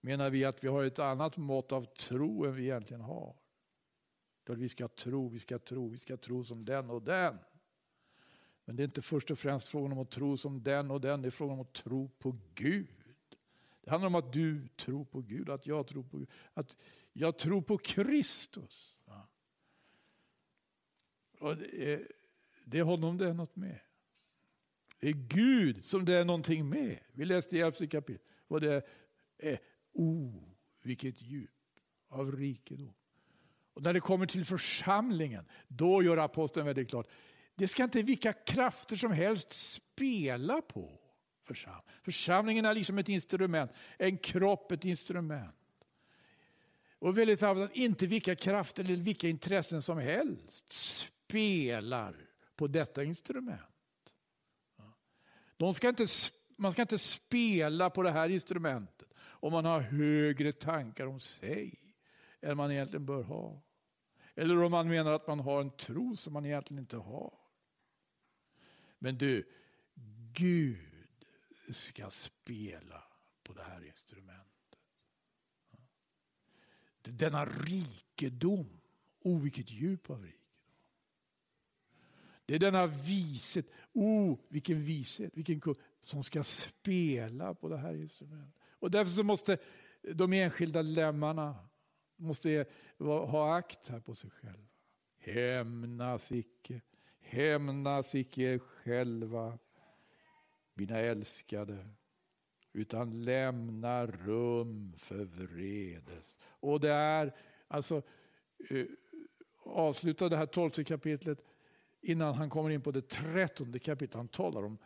Menar 0.00 0.30
vi 0.30 0.44
att 0.44 0.64
vi 0.64 0.68
har 0.68 0.84
ett 0.84 0.98
annat 0.98 1.36
mått 1.36 1.72
av 1.72 1.84
tro 1.84 2.44
än 2.44 2.54
vi 2.54 2.62
egentligen 2.62 3.00
har? 3.00 3.36
Att 4.48 4.58
vi 4.58 4.68
ska 4.68 4.88
tro, 4.88 5.28
vi 5.28 5.38
ska 5.38 5.58
tro, 5.58 5.88
vi 5.88 5.98
ska 5.98 6.16
tro 6.16 6.44
som 6.44 6.64
den 6.64 6.90
och 6.90 7.02
den. 7.02 7.38
Men 8.64 8.76
det 8.76 8.82
är 8.82 8.84
inte 8.84 9.02
först 9.02 9.30
och 9.30 9.38
främst 9.38 9.68
frågan 9.68 9.92
om 9.92 9.98
att 9.98 10.10
tro 10.10 10.36
som 10.36 10.62
den 10.62 10.90
och 10.90 11.00
den, 11.00 11.22
det 11.22 11.28
är 11.28 11.30
frågan 11.30 11.54
om 11.54 11.60
att 11.60 11.72
tro 11.72 12.08
på 12.08 12.38
Gud. 12.54 13.01
Det 13.82 13.90
handlar 13.90 14.06
om 14.06 14.14
att 14.14 14.32
du 14.32 14.68
tror 14.68 15.04
på 15.04 15.20
Gud, 15.20 15.50
att 15.50 15.66
jag 15.66 15.86
tror 15.86 16.02
på 16.02 16.18
Gud. 16.18 16.30
Att 16.54 16.76
jag 17.12 17.38
tror 17.38 17.62
på 17.62 17.78
Kristus. 17.78 18.98
Ja. 19.06 19.28
Och 21.38 21.56
det, 21.56 21.92
är, 21.92 22.08
det 22.64 22.78
är 22.78 22.82
honom 22.82 23.18
det 23.18 23.28
är 23.28 23.34
något 23.34 23.56
med. 23.56 23.80
Det 24.98 25.08
är 25.08 25.12
Gud 25.12 25.84
som 25.84 26.04
det 26.04 26.14
är 26.14 26.24
någonting 26.24 26.68
med. 26.68 26.98
Vi 27.12 27.24
läste 27.24 27.56
i 27.56 27.60
elfte 27.60 27.86
kapitlet. 27.86 28.22
vad 28.46 28.62
det 28.62 28.86
är, 29.38 29.58
oh, 29.92 30.42
vilket 30.82 31.22
djup 31.22 31.50
av 32.08 32.36
rikedom. 32.36 32.94
Och 33.74 33.82
när 33.82 33.92
det 33.92 34.00
kommer 34.00 34.26
till 34.26 34.44
församlingen, 34.44 35.44
då 35.68 36.02
gör 36.02 36.16
aposteln 36.16 36.66
väldigt 36.66 36.88
klart. 36.88 37.06
Det 37.54 37.68
ska 37.68 37.84
inte 37.84 38.02
vilka 38.02 38.32
krafter 38.32 38.96
som 38.96 39.12
helst 39.12 39.52
spela 39.52 40.62
på 40.62 41.01
församling. 41.54 41.82
Församlingen 42.02 42.64
är 42.64 42.74
liksom 42.74 42.98
ett 42.98 43.08
instrument, 43.08 43.70
en 43.98 44.18
kropp, 44.18 44.72
ett 44.72 44.84
instrument. 44.84 45.56
Och 46.98 47.18
väldigt 47.18 47.42
att 47.42 47.76
inte 47.76 48.06
vilka 48.06 48.34
krafter 48.34 48.84
eller 48.84 48.96
vilka 48.96 49.28
intressen 49.28 49.82
som 49.82 49.98
helst 49.98 50.72
spelar 50.72 52.16
på 52.56 52.66
detta 52.66 53.04
instrument. 53.04 53.60
De 55.56 55.74
ska 55.74 55.88
inte, 55.88 56.06
man 56.56 56.72
ska 56.72 56.82
inte 56.82 56.98
spela 56.98 57.90
på 57.90 58.02
det 58.02 58.10
här 58.10 58.28
instrumentet 58.28 59.08
om 59.18 59.52
man 59.52 59.64
har 59.64 59.80
högre 59.80 60.52
tankar 60.52 61.06
om 61.06 61.20
sig 61.20 61.94
än 62.40 62.56
man 62.56 62.72
egentligen 62.72 63.06
bör 63.06 63.22
ha. 63.22 63.62
Eller 64.34 64.62
om 64.62 64.70
man 64.70 64.88
menar 64.88 65.12
att 65.12 65.26
man 65.26 65.40
har 65.40 65.60
en 65.60 65.76
tro 65.76 66.16
som 66.16 66.32
man 66.32 66.46
egentligen 66.46 66.82
inte 66.82 66.96
har. 66.96 67.34
Men 68.98 69.18
du, 69.18 69.48
Gud 70.32 70.91
ska 71.74 72.10
spela 72.10 73.04
på 73.42 73.52
det 73.52 73.62
här 73.62 73.84
instrumentet. 73.86 74.46
Denna 77.02 77.44
rikedom, 77.44 78.80
oh 79.20 79.42
vilket 79.42 79.70
djup 79.70 80.10
av 80.10 80.22
rikedom. 80.22 80.42
Det 82.46 82.54
är 82.54 82.58
denna 82.58 82.86
vishet, 82.86 83.66
oh 83.92 84.38
vilken 84.48 84.82
vishet, 84.82 85.36
vilken 85.36 85.74
som 86.02 86.22
ska 86.22 86.44
spela 86.44 87.54
på 87.54 87.68
det 87.68 87.76
här 87.76 87.94
instrumentet. 87.94 88.62
Och 88.78 88.90
därför 88.90 89.12
så 89.12 89.22
måste 89.22 89.58
de 90.02 90.32
enskilda 90.32 90.82
lemmarna 90.82 91.68
måste 92.16 92.66
ha 92.98 93.56
akt 93.56 93.88
här 93.88 94.00
på 94.00 94.14
sig 94.14 94.30
själva. 94.30 94.68
Hämnas 95.18 96.32
icke, 96.32 96.80
hämnas 97.20 98.14
icke 98.14 98.58
själva 98.58 99.58
mina 100.82 100.98
älskade, 100.98 101.86
utan 102.72 103.22
lämna 103.22 104.06
rum 104.06 104.94
för 104.96 105.24
vredes. 105.24 106.36
Och 106.42 106.80
det 106.80 106.92
är, 106.92 107.36
alltså, 107.68 108.02
eh, 108.70 108.86
avsluta 109.64 110.28
det 110.28 110.36
här 110.36 110.46
tolfte 110.46 110.84
kapitlet 110.84 111.38
innan 112.00 112.34
han 112.34 112.50
kommer 112.50 112.70
in 112.70 112.82
på 112.82 112.90
det 112.90 113.08
trettonde 113.08 113.78
kapitlet. 113.78 114.14
Han 114.14 114.28
talar 114.28 114.64
om 114.64 114.78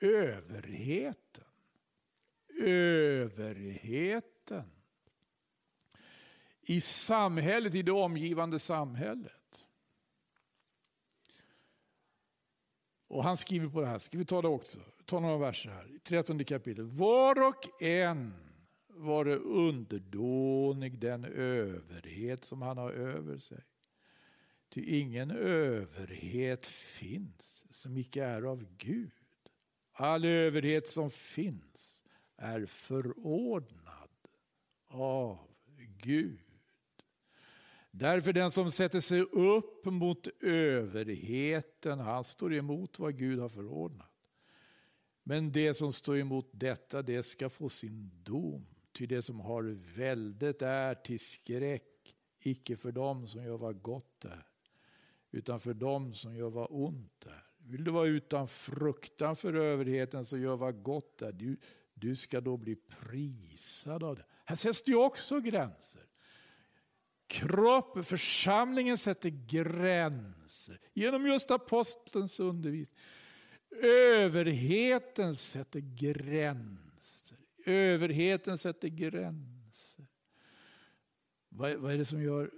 överheten. 0.00 1.44
Överheten. 2.60 4.70
I 6.60 6.80
samhället, 6.80 7.74
i 7.74 7.82
det 7.82 7.92
omgivande 7.92 8.58
samhället. 8.58 9.32
Och 13.08 13.24
han 13.24 13.36
skriver 13.36 13.68
på 13.68 13.80
det 13.80 13.86
här, 13.86 13.98
ska 13.98 14.18
vi 14.18 14.24
ta 14.24 14.42
det 14.42 14.48
också? 14.48 14.80
Ta 15.04 15.20
några 15.20 15.38
verser 15.38 15.70
här, 15.70 15.96
i 15.96 15.98
13 15.98 16.44
kapitlet. 16.44 16.86
Var 16.86 17.48
och 17.48 17.82
en 17.82 18.34
vare 18.88 19.36
underdånig 19.36 20.98
den 20.98 21.24
överhet 21.24 22.44
som 22.44 22.62
han 22.62 22.78
har 22.78 22.90
över 22.90 23.38
sig. 23.38 23.64
Ty 24.68 25.00
ingen 25.00 25.30
överhet 25.30 26.66
finns 26.66 27.64
som 27.70 27.96
icke 27.96 28.24
är 28.24 28.42
av 28.42 28.66
Gud. 28.78 29.12
All 29.92 30.24
överhet 30.24 30.88
som 30.88 31.10
finns 31.10 32.04
är 32.36 32.66
förordnad 32.66 34.10
av 34.88 35.38
Gud. 35.98 36.45
Därför 37.98 38.32
den 38.32 38.50
som 38.50 38.70
sätter 38.70 39.00
sig 39.00 39.20
upp 39.20 39.84
mot 39.84 40.26
överheten, 40.40 41.98
han 41.98 42.24
står 42.24 42.54
emot 42.54 42.98
vad 42.98 43.18
Gud 43.18 43.38
har 43.38 43.48
förordnat. 43.48 44.10
Men 45.22 45.52
det 45.52 45.74
som 45.74 45.92
står 45.92 46.18
emot 46.18 46.48
detta, 46.52 47.02
det 47.02 47.22
ska 47.22 47.48
få 47.48 47.68
sin 47.68 48.10
dom. 48.22 48.66
Ty 48.92 49.06
det 49.06 49.22
som 49.22 49.40
har 49.40 49.62
väldet 49.96 50.62
är 50.62 50.94
till 50.94 51.20
skräck, 51.20 52.16
icke 52.40 52.76
för 52.76 52.92
dem 52.92 53.26
som 53.26 53.44
gör 53.44 53.56
vad 53.56 53.82
gott 53.82 54.24
är, 54.24 54.46
utan 55.30 55.60
för 55.60 55.74
dem 55.74 56.14
som 56.14 56.36
gör 56.36 56.50
vad 56.50 56.68
ont 56.70 57.26
är. 57.26 57.44
Vill 57.58 57.84
du 57.84 57.90
vara 57.90 58.06
utan 58.06 58.48
fruktan 58.48 59.36
för 59.36 59.54
överheten 59.54 60.24
så 60.24 60.38
gör 60.38 60.56
vad 60.56 60.82
gott 60.82 61.22
är. 61.22 61.32
Du, 61.32 61.56
du 61.94 62.16
ska 62.16 62.40
då 62.40 62.56
bli 62.56 62.76
prisad 62.76 64.02
av 64.02 64.16
det. 64.16 64.24
Här 64.44 64.56
sätts 64.56 64.82
det 64.82 64.90
ju 64.90 64.96
också 64.96 65.40
gränser. 65.40 66.02
Kropp, 67.26 68.06
församlingen 68.06 68.98
sätter 68.98 69.30
gränser 69.30 70.80
genom 70.92 71.26
just 71.26 71.50
apostelns 71.50 72.40
undervisning. 72.40 72.98
Överheten 73.82 75.34
sätter 75.34 75.80
gränser. 75.80 77.38
Överheten 77.66 78.58
sätter 78.58 78.88
gränser. 78.88 80.06
Vad, 81.48 81.74
vad 81.74 81.92
är 81.92 81.98
det 81.98 82.04
som 82.04 82.22
gör 82.22 82.50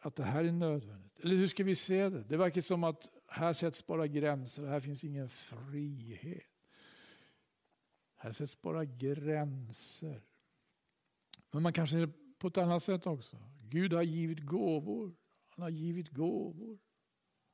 att 0.00 0.14
det 0.14 0.24
här 0.24 0.44
är 0.44 0.52
nödvändigt? 0.52 1.20
Eller 1.20 1.36
hur 1.36 1.46
ska 1.46 1.64
vi 1.64 1.74
se 1.74 2.08
det? 2.08 2.22
Det 2.22 2.36
verkar 2.36 2.60
som 2.60 2.84
att 2.84 3.08
här 3.28 3.52
sätts 3.52 3.86
bara 3.86 4.06
gränser, 4.06 4.66
här 4.66 4.80
finns 4.80 5.04
ingen 5.04 5.28
frihet. 5.28 6.42
Här 8.16 8.32
sätts 8.32 8.62
bara 8.62 8.84
gränser. 8.84 10.22
Men 11.50 11.62
man 11.62 11.72
kanske 11.72 12.08
på 12.38 12.48
ett 12.48 12.58
annat 12.58 12.82
sätt 12.82 13.06
också. 13.06 13.36
Gud 13.70 13.92
har 13.92 14.02
givit 14.02 14.40
gåvor. 14.40 15.14
Han 15.56 15.62
har 15.62 15.70
givit 15.70 16.10
gåvor. 16.10 16.78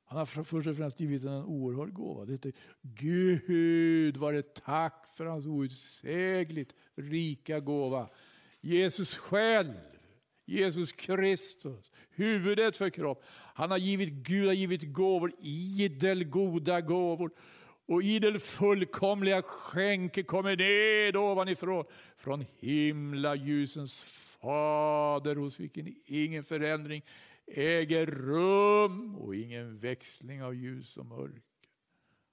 Han 0.04 0.19
har 0.19 0.26
först 0.26 0.66
och 0.66 0.76
främst 0.76 1.00
givit 1.00 1.23
en 1.25 1.45
oerhörd 1.45 1.92
gåva. 1.92 2.25
Det 2.25 2.33
heter 2.33 2.52
Gud 2.83 4.16
var 4.16 4.33
det 4.33 4.54
tack 4.54 5.07
för 5.16 5.26
hans 5.26 5.47
outsägligt 5.47 6.75
rika 6.95 7.61
gåva. 7.61 8.11
Jesus 8.61 9.16
själv, 9.16 9.73
Jesus 10.47 10.92
Kristus, 10.92 11.90
huvudet 12.11 12.76
för 12.76 12.90
kropp. 12.90 13.25
Han 13.54 13.71
har 13.71 13.78
givit, 13.78 14.09
Gud 14.09 14.47
har 14.47 14.54
givit 14.54 14.92
gåvor, 14.92 15.33
idel 15.40 16.25
goda 16.25 16.81
gåvor. 16.81 17.31
Och 17.86 18.02
idel 18.02 18.38
fullkomliga 18.38 19.42
skänke 19.42 20.22
kommer 20.22 20.56
ned 20.56 21.16
ovanifrån. 21.16 21.84
Från 22.16 22.44
himla 22.58 23.34
ljusens 23.34 24.02
fader 24.02 25.36
hos 25.36 25.60
vilken 25.60 25.94
ingen 26.04 26.44
förändring 26.44 27.02
äger 27.46 28.06
rum 28.06 29.16
och 29.16 29.36
ingen 29.36 29.78
växling 29.78 30.42
av 30.42 30.54
ljus 30.54 30.96
och 30.96 31.06
mörker. 31.06 31.42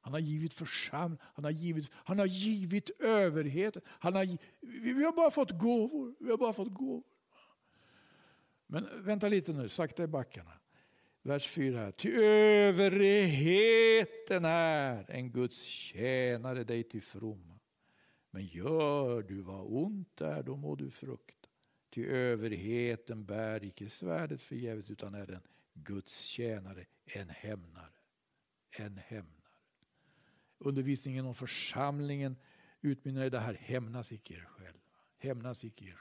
Han 0.02 0.14
har 0.14 0.20
givit 0.20 0.54
församling, 0.54 1.20
han 1.22 1.44
har 1.44 1.52
givit, 1.52 1.90
han 1.94 2.20
har 2.20 2.26
givit 2.26 2.90
överheten. 3.00 3.82
Han 3.88 4.16
har, 4.16 4.38
vi 4.62 5.04
har 5.04 5.12
bara 5.12 5.32
fått 5.32 5.52
gåvor. 5.52 6.16
Vi 6.20 6.30
har 6.32 6.38
bara 6.38 6.54
fått 6.54 6.74
gåvor. 6.74 7.04
Men 8.68 9.04
vänta 9.04 9.28
lite 9.28 9.54
nu, 9.54 9.70
sakta 9.70 10.04
i 10.04 10.08
backarna. 10.08 10.59
Vers 11.22 11.48
4. 11.48 11.92
Ty 11.92 12.14
överheten 12.24 14.46
är 14.46 15.12
en 15.12 15.32
Guds 15.32 15.64
tjänare 15.64 16.64
dig 16.64 16.84
till 16.84 17.02
fromma. 17.02 17.60
Men 18.32 18.46
gör 18.46 19.22
du 19.22 19.42
vad 19.42 19.66
ont 19.68 20.22
är, 20.22 20.44
då 20.44 20.56
må 20.56 20.76
du 20.76 20.90
frukta. 20.90 21.50
Ty 21.90 22.08
överheten 22.08 23.26
bär 23.26 23.64
icke 23.64 23.90
svärdet 23.90 24.42
förgäves 24.42 24.92
utan 24.92 25.14
är 25.14 25.32
en 25.32 25.42
Guds 25.74 26.22
tjänare, 26.22 26.86
en 27.06 27.30
hämnare. 27.30 27.90
En 28.72 28.98
hämnare. 28.98 29.36
Undervisningen 30.58 31.26
om 31.26 31.36
församlingen 31.36 32.36
utmynnar 32.82 33.26
i 33.26 33.30
det 33.30 33.40
här, 33.40 33.54
hämnas 33.54 34.12
icke 34.12 34.34
er 34.34 34.48
själva. 34.50 34.80
Hämnas 35.18 35.66
icke 35.66 35.86
er. 35.86 36.00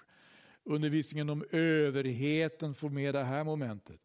Undervisningen 0.64 1.30
om 1.30 1.44
överheten 1.50 2.74
får 2.74 2.90
med 2.90 3.14
det 3.14 3.24
här 3.24 3.44
momentet. 3.44 4.00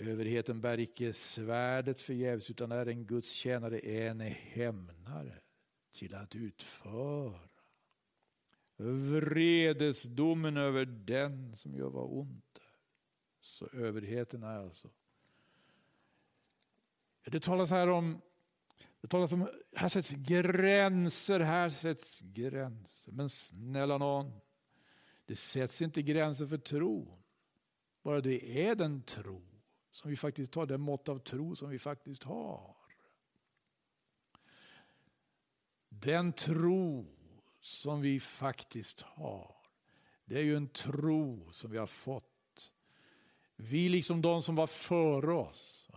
Överheten 0.00 0.60
bär 0.60 0.80
icke 0.80 1.12
svärdet 1.12 2.02
förgäves 2.02 2.50
utan 2.50 2.72
är 2.72 2.86
en 2.86 3.06
Guds 3.06 3.30
tjänare, 3.30 3.78
en 3.78 4.20
hämnare 4.20 5.38
till 5.92 6.14
att 6.14 6.34
utföra 6.34 7.40
vredesdomen 8.76 10.56
över 10.56 10.84
den 10.84 11.56
som 11.56 11.74
gör 11.74 11.90
vad 11.90 12.18
ont 12.18 12.58
är. 12.58 12.70
Så 13.40 13.66
överheten 13.66 14.42
är 14.42 14.56
alltså. 14.56 14.90
Det 17.24 17.40
talas 17.40 17.70
här 17.70 17.88
om, 17.88 18.20
det 19.00 19.08
talas 19.08 19.32
om, 19.32 19.48
här 19.76 19.88
sätts 19.88 20.10
gränser, 20.10 21.40
här 21.40 21.70
sätts 21.70 22.20
gränser. 22.20 23.12
Men 23.12 23.30
snälla 23.30 23.98
någon, 23.98 24.40
det 25.26 25.36
sätts 25.36 25.82
inte 25.82 26.02
gränser 26.02 26.46
för 26.46 26.58
tron. 26.58 27.22
Bara 28.02 28.20
det 28.20 28.66
är 28.66 28.74
den 28.74 29.02
tro 29.02 29.49
som 29.90 30.10
vi 30.10 30.16
faktiskt 30.16 30.54
har, 30.54 30.66
Det 30.66 30.78
mått 30.78 31.08
av 31.08 31.18
tro 31.18 31.56
som 31.56 31.70
vi 31.70 31.78
faktiskt 31.78 32.22
har. 32.22 32.76
Den 35.88 36.32
tro 36.32 37.06
som 37.60 38.00
vi 38.00 38.20
faktiskt 38.20 39.00
har. 39.00 39.56
Det 40.24 40.38
är 40.38 40.42
ju 40.42 40.56
en 40.56 40.68
tro 40.68 41.52
som 41.52 41.70
vi 41.70 41.78
har 41.78 41.86
fått. 41.86 42.72
Vi 43.56 43.88
liksom 43.88 44.22
de 44.22 44.42
som 44.42 44.54
var 44.54 44.66
före 44.66 45.32
oss. 45.32 45.90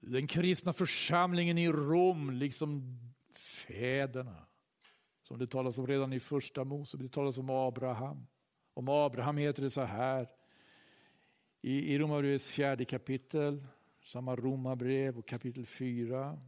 Den 0.00 0.26
kristna 0.26 0.72
församlingen 0.72 1.58
i 1.58 1.68
Rom, 1.68 2.30
liksom 2.30 2.98
fäderna. 3.32 4.46
Som 5.22 5.38
det 5.38 5.46
talas 5.46 5.78
om 5.78 5.86
redan 5.86 6.12
i 6.12 6.20
första 6.20 6.64
Mose, 6.64 6.96
det 6.96 7.08
talas 7.08 7.38
om 7.38 7.50
Abraham. 7.50 8.26
Om 8.74 8.88
Abraham 8.88 9.36
heter 9.36 9.62
det 9.62 9.70
så 9.70 9.82
här 9.82 10.28
i, 11.66 11.94
i 11.94 11.98
Romarbrevets 11.98 12.52
fjärde 12.52 12.84
kapitel, 12.84 13.66
samma 14.04 14.36
Romarbrev 14.36 15.18
och 15.18 15.28
kapitel 15.28 15.66
4. 15.66 16.38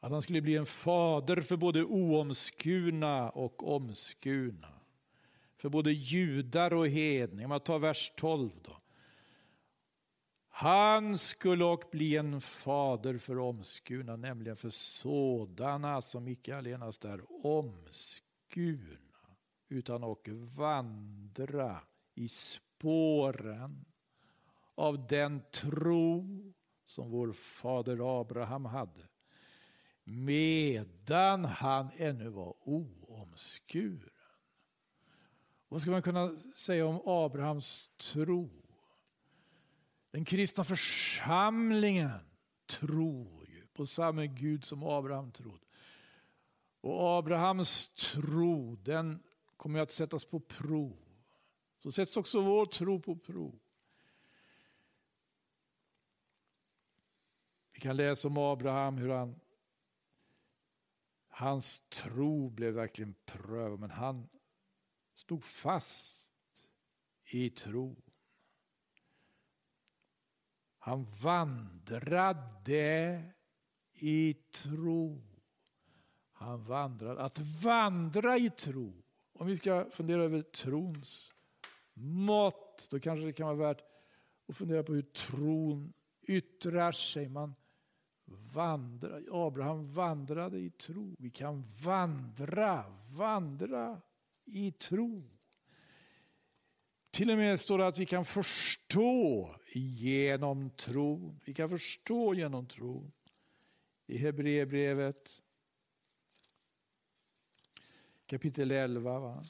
Att 0.00 0.12
han 0.12 0.22
skulle 0.22 0.40
bli 0.40 0.56
en 0.56 0.66
fader 0.66 1.40
för 1.40 1.56
både 1.56 1.84
oomskurna 1.84 3.30
och 3.30 3.74
omskurna. 3.74 4.72
För 5.56 5.68
både 5.68 5.92
judar 5.92 6.72
och 6.72 6.88
hedningar. 6.88 7.48
Man 7.48 7.60
tar 7.60 7.78
vers 7.78 8.12
12 8.16 8.50
då. 8.62 8.79
Han 10.60 11.18
skulle 11.18 11.64
och 11.64 11.84
bli 11.90 12.16
en 12.16 12.40
fader 12.40 13.18
för 13.18 13.38
omskurna, 13.38 14.16
nämligen 14.16 14.56
för 14.56 14.70
sådana 14.70 16.02
som 16.02 16.28
icke 16.28 16.56
allenast 16.56 17.04
är 17.04 17.46
omskurna, 17.46 19.36
utan 19.68 20.04
och 20.04 20.28
vandra 20.56 21.80
i 22.14 22.28
spåren 22.28 23.84
av 24.74 25.06
den 25.06 25.42
tro 25.52 26.52
som 26.84 27.10
vår 27.10 27.32
fader 27.32 28.20
Abraham 28.20 28.64
hade 28.64 29.08
medan 30.04 31.44
han 31.44 31.90
ännu 31.96 32.28
var 32.28 32.54
oomskuren. 32.68 34.10
Vad 35.68 35.82
ska 35.82 35.90
man 35.90 36.02
kunna 36.02 36.36
säga 36.56 36.86
om 36.86 37.00
Abrahams 37.04 37.90
tro? 38.12 38.50
Den 40.10 40.24
kristna 40.24 40.64
församlingen 40.64 42.10
tror 42.66 43.48
ju 43.48 43.66
på 43.66 43.86
samma 43.86 44.26
Gud 44.26 44.64
som 44.64 44.82
Abraham 44.82 45.32
trodde. 45.32 45.66
Och 46.80 47.18
Abrahams 47.18 47.88
tro, 47.88 48.76
den 48.76 49.22
kommer 49.56 49.80
att 49.80 49.92
sättas 49.92 50.24
på 50.24 50.40
prov. 50.40 50.96
Så 51.82 51.92
sätts 51.92 52.16
också 52.16 52.40
vår 52.40 52.66
tro 52.66 53.00
på 53.00 53.16
prov. 53.16 53.58
Vi 57.72 57.80
kan 57.80 57.96
läsa 57.96 58.28
om 58.28 58.38
Abraham, 58.38 58.98
hur 58.98 59.08
han 59.08 59.40
Hans 61.40 61.82
tro 61.88 62.50
blev 62.50 62.74
verkligen 62.74 63.14
prövad, 63.24 63.80
men 63.80 63.90
han 63.90 64.28
stod 65.14 65.44
fast 65.44 66.28
i 67.24 67.50
tro. 67.50 68.02
Han 70.82 71.06
vandrade 71.22 72.74
i 74.00 74.34
tro. 74.34 75.22
Han 76.32 76.64
vandrade. 76.64 77.22
Att 77.22 77.38
vandra 77.38 78.38
i 78.38 78.50
tro. 78.50 78.92
Om 79.32 79.46
vi 79.46 79.56
ska 79.56 79.86
fundera 79.90 80.24
över 80.24 80.42
trons 80.42 81.32
mått, 81.94 82.88
då 82.90 83.00
kanske 83.00 83.26
det 83.26 83.32
kan 83.32 83.46
vara 83.46 83.56
värt 83.56 83.82
att 84.48 84.56
fundera 84.56 84.82
på 84.82 84.92
hur 84.92 85.02
tron 85.02 85.92
yttrar 86.22 86.92
sig. 86.92 87.28
Man 87.28 87.54
vandrar. 88.54 89.46
Abraham 89.46 89.86
vandrade 89.86 90.58
i 90.58 90.70
tro. 90.70 91.16
Vi 91.18 91.30
kan 91.30 91.64
vandra, 91.82 92.84
vandra 93.16 94.00
i 94.44 94.72
tro. 94.72 95.39
Till 97.10 97.30
och 97.30 97.38
med 97.38 97.60
står 97.60 97.78
det 97.78 97.86
att 97.86 97.98
vi 97.98 98.06
kan 98.06 98.24
förstå 98.24 99.56
genom 99.74 100.70
tron. 100.70 101.40
Vi 101.44 101.54
kan 101.54 101.70
förstå 101.70 102.34
genom 102.34 102.66
tron. 102.66 103.12
I 104.06 104.18
Hebreerbrevet 104.18 105.42
kapitel 108.26 108.70
11. 108.70 109.18
Va? 109.18 109.44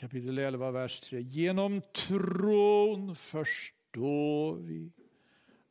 kapitel 0.00 0.38
11, 0.38 0.70
vers 0.70 1.00
3. 1.00 1.20
Genom 1.20 1.80
tron 1.80 3.16
förstår 3.16 4.56
vi 4.56 4.92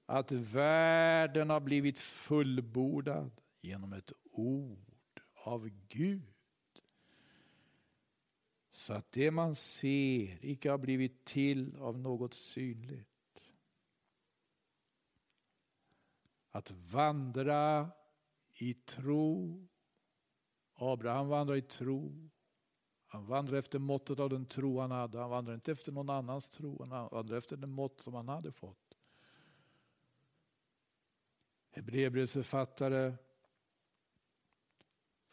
att 0.06 0.32
världen 0.32 1.50
har 1.50 1.60
blivit 1.60 2.00
fullbordad 2.00 3.32
genom 3.62 3.94
ett 3.94 4.12
ord 4.40 5.22
av 5.34 5.70
Gud. 5.88 6.34
Så 8.72 8.94
att 8.94 9.12
det 9.12 9.32
man 9.32 9.56
ser 9.56 10.46
icke 10.46 10.72
har 10.72 10.78
blivit 10.78 11.26
till 11.26 11.76
av 11.76 12.00
något 12.00 12.34
synligt. 12.34 13.10
Att 16.50 16.72
vandra 16.72 17.92
i 18.54 18.74
tro. 18.74 19.68
Abraham 20.74 21.28
vandrar 21.28 21.56
i 21.56 21.62
tro. 21.62 22.30
Han 23.06 23.26
vandrar 23.26 23.58
efter 23.58 23.80
måttet 23.80 24.20
av 24.20 24.30
den 24.30 24.46
tro 24.46 24.80
han 24.80 24.92
hade. 24.92 25.20
Han 25.20 25.30
vandrar 25.30 25.54
inte 25.54 25.72
efter 25.72 25.92
någon 25.92 26.10
annans 26.10 26.50
tro. 26.50 26.86
Han 26.90 27.10
vandrar 27.12 27.38
efter 27.38 27.58
den 27.58 27.72
mått 27.72 28.02
som 28.02 28.14
han 28.14 28.28
hade 28.28 28.52
fått. 28.52 28.98
Hebreerbrevets 31.72 32.34
författare 32.34 33.14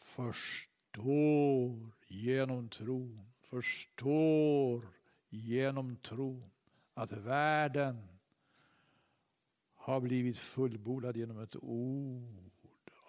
förstår 0.07 1.91
genom 2.07 2.69
tron, 2.69 3.29
förstår 3.39 4.87
genom 5.29 5.95
tron 5.95 6.51
att 6.93 7.11
världen 7.11 8.07
har 9.73 10.01
blivit 10.01 10.37
fullbordad 10.37 11.17
genom 11.17 11.39
ett 11.39 11.55
ord 11.55 12.51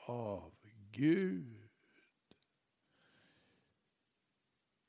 av 0.06 0.54
Gud. 0.90 1.68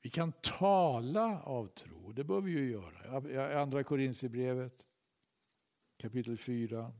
Vi 0.02 0.10
kan 0.10 0.32
tala 0.32 1.42
av 1.42 1.66
tro, 1.66 2.12
det 2.12 2.24
bör 2.24 2.40
vi 2.40 2.50
ju 2.52 2.70
göra. 2.70 3.60
Andra 3.62 3.84
Korinthierbrevet 3.84 4.86
kapitel 5.96 6.38
4. 6.38 6.92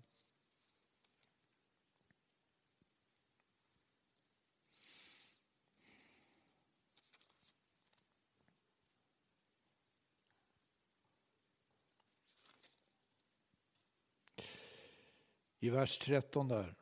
I 15.61 15.71
vers 15.71 15.99
13 15.99 16.49
där. 16.49 16.75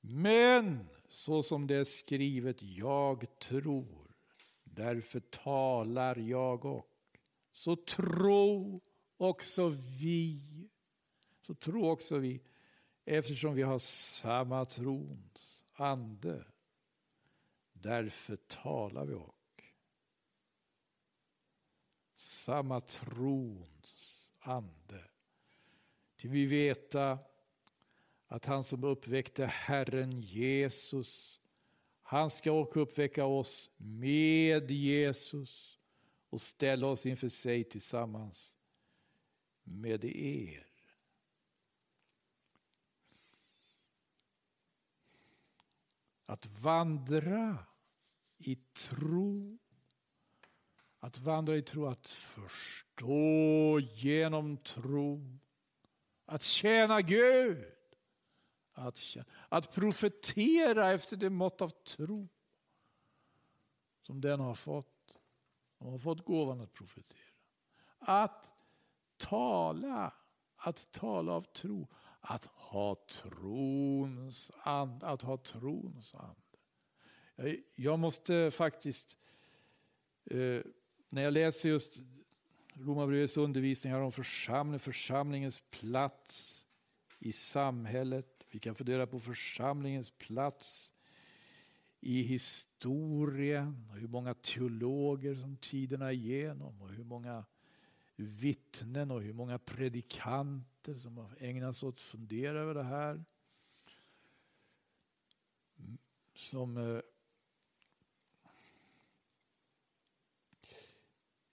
Men 0.00 0.88
så 1.08 1.42
som 1.42 1.66
det 1.66 1.76
är 1.76 1.84
skrivet, 1.84 2.62
jag 2.62 3.38
tror, 3.38 4.16
därför 4.64 5.20
talar 5.20 6.16
jag 6.16 6.64
och. 6.64 6.90
Så 7.50 7.76
tro 7.76 8.80
också 9.16 9.68
vi. 9.98 10.68
Så 11.46 11.54
tro 11.54 11.90
också 11.90 12.18
vi, 12.18 12.42
eftersom 13.04 13.54
vi 13.54 13.62
har 13.62 13.78
samma 13.78 14.64
trons 14.64 15.64
ande. 15.72 16.44
Därför 17.72 18.36
talar 18.36 19.04
vi 19.04 19.14
och. 19.14 19.64
Samma 22.14 22.80
trons 22.80 24.32
ande. 24.38 25.13
Till 26.24 26.30
vi 26.30 26.46
veta 26.46 27.18
att 28.26 28.44
han 28.44 28.64
som 28.64 28.84
uppväckte 28.84 29.46
Herren 29.46 30.20
Jesus, 30.20 31.40
han 32.02 32.30
ska 32.30 32.52
också 32.52 32.80
uppväcka 32.80 33.24
oss 33.24 33.70
med 33.76 34.70
Jesus 34.70 35.78
och 36.30 36.40
ställa 36.40 36.86
oss 36.86 37.06
inför 37.06 37.28
sig 37.28 37.64
tillsammans 37.64 38.56
med 39.64 40.04
er. 40.04 40.66
Att 46.26 46.46
vandra 46.46 47.58
i 48.38 48.54
tro, 48.56 49.58
att 50.98 51.18
vandra 51.18 51.56
i 51.56 51.62
tro, 51.62 51.86
att 51.86 52.08
förstå 52.08 53.80
genom 53.80 54.56
tro, 54.56 55.38
att 56.24 56.42
tjäna 56.42 57.00
Gud 57.00 57.64
att, 58.74 59.16
att 59.48 59.74
profetera 59.74 60.92
efter 60.92 61.16
det 61.16 61.30
mått 61.30 61.62
av 61.62 61.68
tro 61.68 62.28
som 64.02 64.20
den 64.20 64.40
har 64.40 64.54
fått. 64.54 65.18
De 65.78 65.92
har 65.92 65.98
fått 65.98 66.24
gåvan 66.24 66.60
att 66.60 66.72
profetera. 66.72 67.18
Att 67.98 68.52
tala, 69.16 70.14
att 70.56 70.92
tala 70.92 71.32
av 71.32 71.42
tro. 71.42 71.88
Att 72.20 72.44
ha 72.44 73.06
trons 73.08 74.50
ande. 74.54 75.06
Att 75.06 75.22
ha 75.22 75.36
trons 75.36 76.14
ande. 76.14 77.60
Jag 77.74 77.98
måste 77.98 78.50
faktiskt, 78.50 79.16
eh, 80.24 80.60
när 81.08 81.22
jag 81.22 81.32
läser 81.32 81.68
just 81.68 81.98
Romarbrevets 82.76 83.36
undervisningar 83.36 84.00
om 84.00 84.12
församling, 84.12 84.80
församlingens 84.80 85.62
plats 85.70 86.60
i 87.18 87.32
samhället, 87.32 88.44
vi 88.50 88.58
kan 88.58 88.74
fundera 88.74 89.06
på 89.06 89.20
församlingens 89.20 90.10
plats 90.10 90.92
i 92.00 92.22
historien 92.22 93.88
och 93.90 93.96
hur 93.96 94.08
många 94.08 94.34
teologer 94.34 95.34
som 95.34 95.56
tiderna 95.56 96.12
igenom 96.12 96.82
och 96.82 96.90
hur 96.90 97.04
många 97.04 97.44
vittnen 98.16 99.10
och 99.10 99.22
hur 99.22 99.32
många 99.32 99.58
predikanter 99.58 100.94
som 100.94 101.16
har 101.16 101.36
ägnat 101.38 101.76
sig 101.76 101.88
åt 101.88 101.94
att 101.94 102.00
fundera 102.00 102.60
över 102.60 102.74
det 102.74 102.82
här. 102.82 103.24
Som 106.34 106.76
eh, 106.76 107.00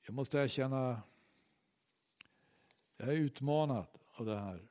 jag 0.02 0.14
måste 0.14 0.40
erkänna, 0.40 1.02
jag 3.02 3.10
är 3.10 3.18
utmanad 3.18 3.88
av 4.12 4.26
den 4.26 4.40
här 4.40 4.70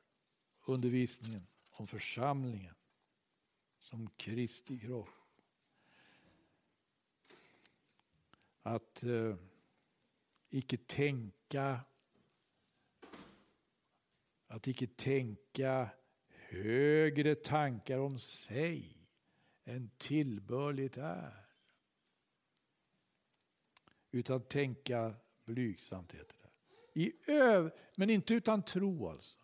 undervisningen 0.65 1.47
om 1.69 1.87
församlingen 1.87 2.75
som 3.79 4.09
Kristi 4.09 4.79
kropp. 4.79 5.09
Att 8.61 9.03
eh, 9.03 9.35
icke 10.49 10.77
tänka 10.77 11.79
att 14.47 14.67
icke 14.67 14.87
tänka 14.87 15.89
högre 16.27 17.35
tankar 17.35 17.97
om 17.97 18.19
sig 18.19 19.07
än 19.63 19.91
tillbörligt 19.97 20.97
är. 20.97 21.45
Utan 24.11 24.41
tänka 24.41 25.15
blygsamt 25.45 26.11
heter 26.11 26.35
det. 26.40 26.40
I 26.93 27.11
öv 27.27 27.71
men 27.95 28.09
inte 28.09 28.33
utan 28.33 28.63
tro 28.63 29.09
alltså 29.09 29.41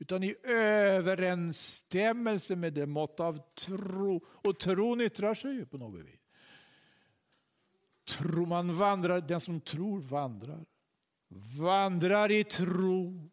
utan 0.00 0.22
i 0.22 0.34
överensstämmelse 0.42 2.56
med 2.56 2.72
det 2.72 2.86
mått 2.86 3.20
av 3.20 3.38
tro. 3.54 4.26
Och 4.26 4.58
tron 4.58 5.00
yttrar 5.00 5.34
sig 5.34 5.52
ju 5.52 5.66
på 5.66 5.78
något 5.78 6.04
vis. 6.04 6.20
Tro, 8.08 8.46
man 8.46 8.78
vandrar, 8.78 9.20
den 9.20 9.40
som 9.40 9.60
tror 9.60 10.00
vandrar. 10.00 10.64
Vandrar 11.58 12.30
i 12.30 12.44
tro. 12.44 13.30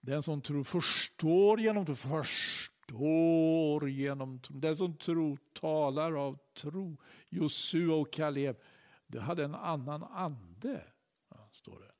Den 0.00 0.22
som 0.22 0.42
tror 0.42 0.64
förstår 0.64 1.60
genom 1.60 1.86
tro. 1.86 1.94
Förstår 1.94 3.90
genom 3.90 4.40
tro. 4.40 4.58
Den 4.58 4.76
som 4.76 4.96
tror 4.96 5.38
talar 5.52 6.26
av 6.26 6.38
tro. 6.54 6.96
Josua 7.28 7.94
och 7.94 8.12
Kaleb, 8.12 8.56
det 9.06 9.20
hade 9.20 9.44
en 9.44 9.54
annan 9.54 10.04
ande. 10.04 10.84
står 11.50 11.80
det. 11.80 11.92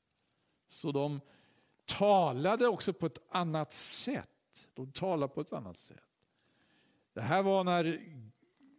Så 0.69 0.93
de 0.93 1.21
talade 1.85 2.69
också 2.69 2.93
på 2.93 3.07
ett 3.07 3.19
annat 3.31 3.73
sätt. 3.73 4.69
De 4.75 4.93
talade 4.93 5.35
på 5.35 5.41
ett 5.41 5.53
annat 5.53 5.79
sätt. 5.79 5.99
Det 7.13 7.21
här 7.21 7.43
var 7.43 7.65
när, 7.65 8.01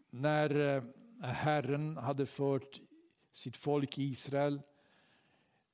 när 0.09 0.75
eh, 0.75 0.83
Herren 1.21 1.97
hade 1.97 2.25
fört 2.25 2.81
sitt 3.31 3.57
folk 3.57 3.97
Israel 3.97 4.61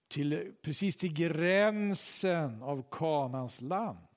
till, 0.08 0.54
precis 0.62 0.96
till 0.96 1.14
gränsen 1.14 2.64
av 2.64 2.86
Kanans 2.92 3.62
land. 3.62 4.08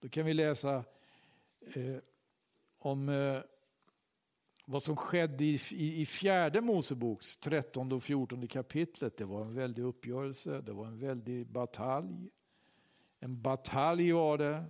Då 0.00 0.08
kan 0.08 0.26
vi 0.26 0.34
läsa 0.34 0.84
eh, 1.74 1.96
om 2.78 3.08
eh, 3.08 3.40
vad 4.70 4.82
som 4.82 4.96
skedde 4.96 5.44
i, 5.44 5.60
i, 5.70 6.00
i 6.00 6.06
fjärde 6.06 6.60
Moseboks 6.60 7.36
13 7.36 7.92
och 7.92 8.02
14 8.02 8.48
kapitlet. 8.48 9.16
Det 9.16 9.24
var 9.24 9.42
en 9.42 9.50
väldig 9.50 9.82
uppgörelse, 9.82 10.60
det 10.60 10.72
var 10.72 10.86
en 10.86 10.98
väldig 10.98 11.46
batalj. 11.46 12.30
En 13.20 13.42
batalj 13.42 14.12
var 14.12 14.38
det. 14.38 14.64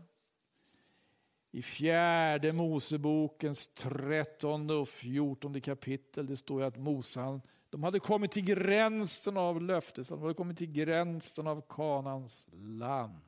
I 1.51 1.63
fjärde 1.63 2.53
Mosebokens 2.53 3.69
trettonde 3.69 4.75
och 4.75 4.89
fjortonde 4.89 5.61
kapitel 5.61 6.27
det 6.27 6.37
står 6.37 6.63
att 6.63 6.77
Mosan, 6.77 7.43
de 7.71 7.83
hade 7.83 8.01
kommit 8.01 8.31
till 8.31 8.45
gränsen 8.45 9.37
av 9.37 9.63
löftet, 9.63 10.09
de 10.09 10.23
hade 10.23 10.35
kommit 10.35 10.59
till 10.59 10.73
gränsen 10.73 11.47
av 11.47 11.65
Kanans 11.69 12.49
land. 12.53 13.21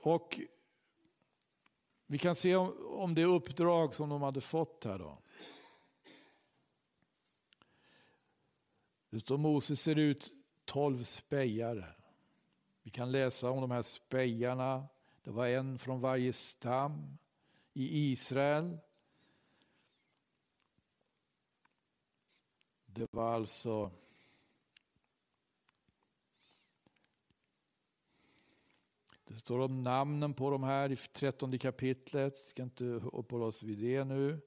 Och 0.00 0.40
vi 2.06 2.18
kan 2.18 2.34
se 2.34 2.56
om, 2.56 2.86
om 2.86 3.14
det 3.14 3.24
uppdrag 3.24 3.94
som 3.94 4.08
de 4.08 4.22
hade 4.22 4.40
fått 4.40 4.84
här 4.84 4.98
då. 4.98 5.18
Det 9.10 9.20
står 9.20 9.38
Moses 9.38 9.80
ser 9.80 9.98
ut 9.98 10.34
tolv 10.64 11.04
spejare. 11.04 11.94
Vi 12.82 12.90
kan 12.90 13.12
läsa 13.12 13.50
om 13.50 13.60
de 13.60 13.70
här 13.70 13.82
spejarna. 13.82 14.88
Det 15.22 15.30
var 15.30 15.46
en 15.46 15.78
från 15.78 16.00
varje 16.00 16.32
stam 16.32 17.18
i 17.72 18.10
Israel. 18.12 18.78
Det 22.86 23.06
var 23.10 23.34
alltså 23.34 23.90
Det 29.36 29.40
står 29.40 29.58
om 29.58 29.82
namnen 29.82 30.34
på 30.34 30.50
de 30.50 30.62
här 30.62 30.92
i 30.92 30.96
trettonde 30.96 31.58
kapitlet. 31.58 32.34
Jag 32.38 32.48
ska 32.48 32.62
inte 32.62 32.84
uppehålla 32.84 33.46
oss 33.46 33.62
vid 33.62 33.78
det 33.78 34.04
nu. 34.04 34.40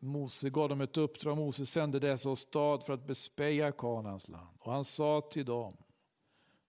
Mose 0.00 0.50
gav 0.50 0.68
dem 0.68 0.80
ett 0.80 0.96
uppdrag. 0.96 1.36
Mose 1.36 1.66
sände 1.66 2.00
dessa 2.00 2.30
åstad 2.30 2.80
för 2.80 2.92
att 2.92 3.06
bespeja 3.06 3.72
Kanans 3.72 4.28
land. 4.28 4.56
Och 4.58 4.72
han 4.72 4.84
sa 4.84 5.20
till 5.20 5.44
dem. 5.44 5.76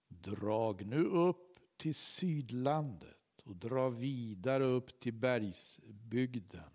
Drag 0.08 0.86
nu 0.86 1.04
upp 1.04 1.58
till 1.76 1.94
sydlandet 1.94 3.42
och 3.44 3.56
dra 3.56 3.88
vidare 3.88 4.64
upp 4.64 5.00
till 5.00 5.14
bergsbygden. 5.14 6.70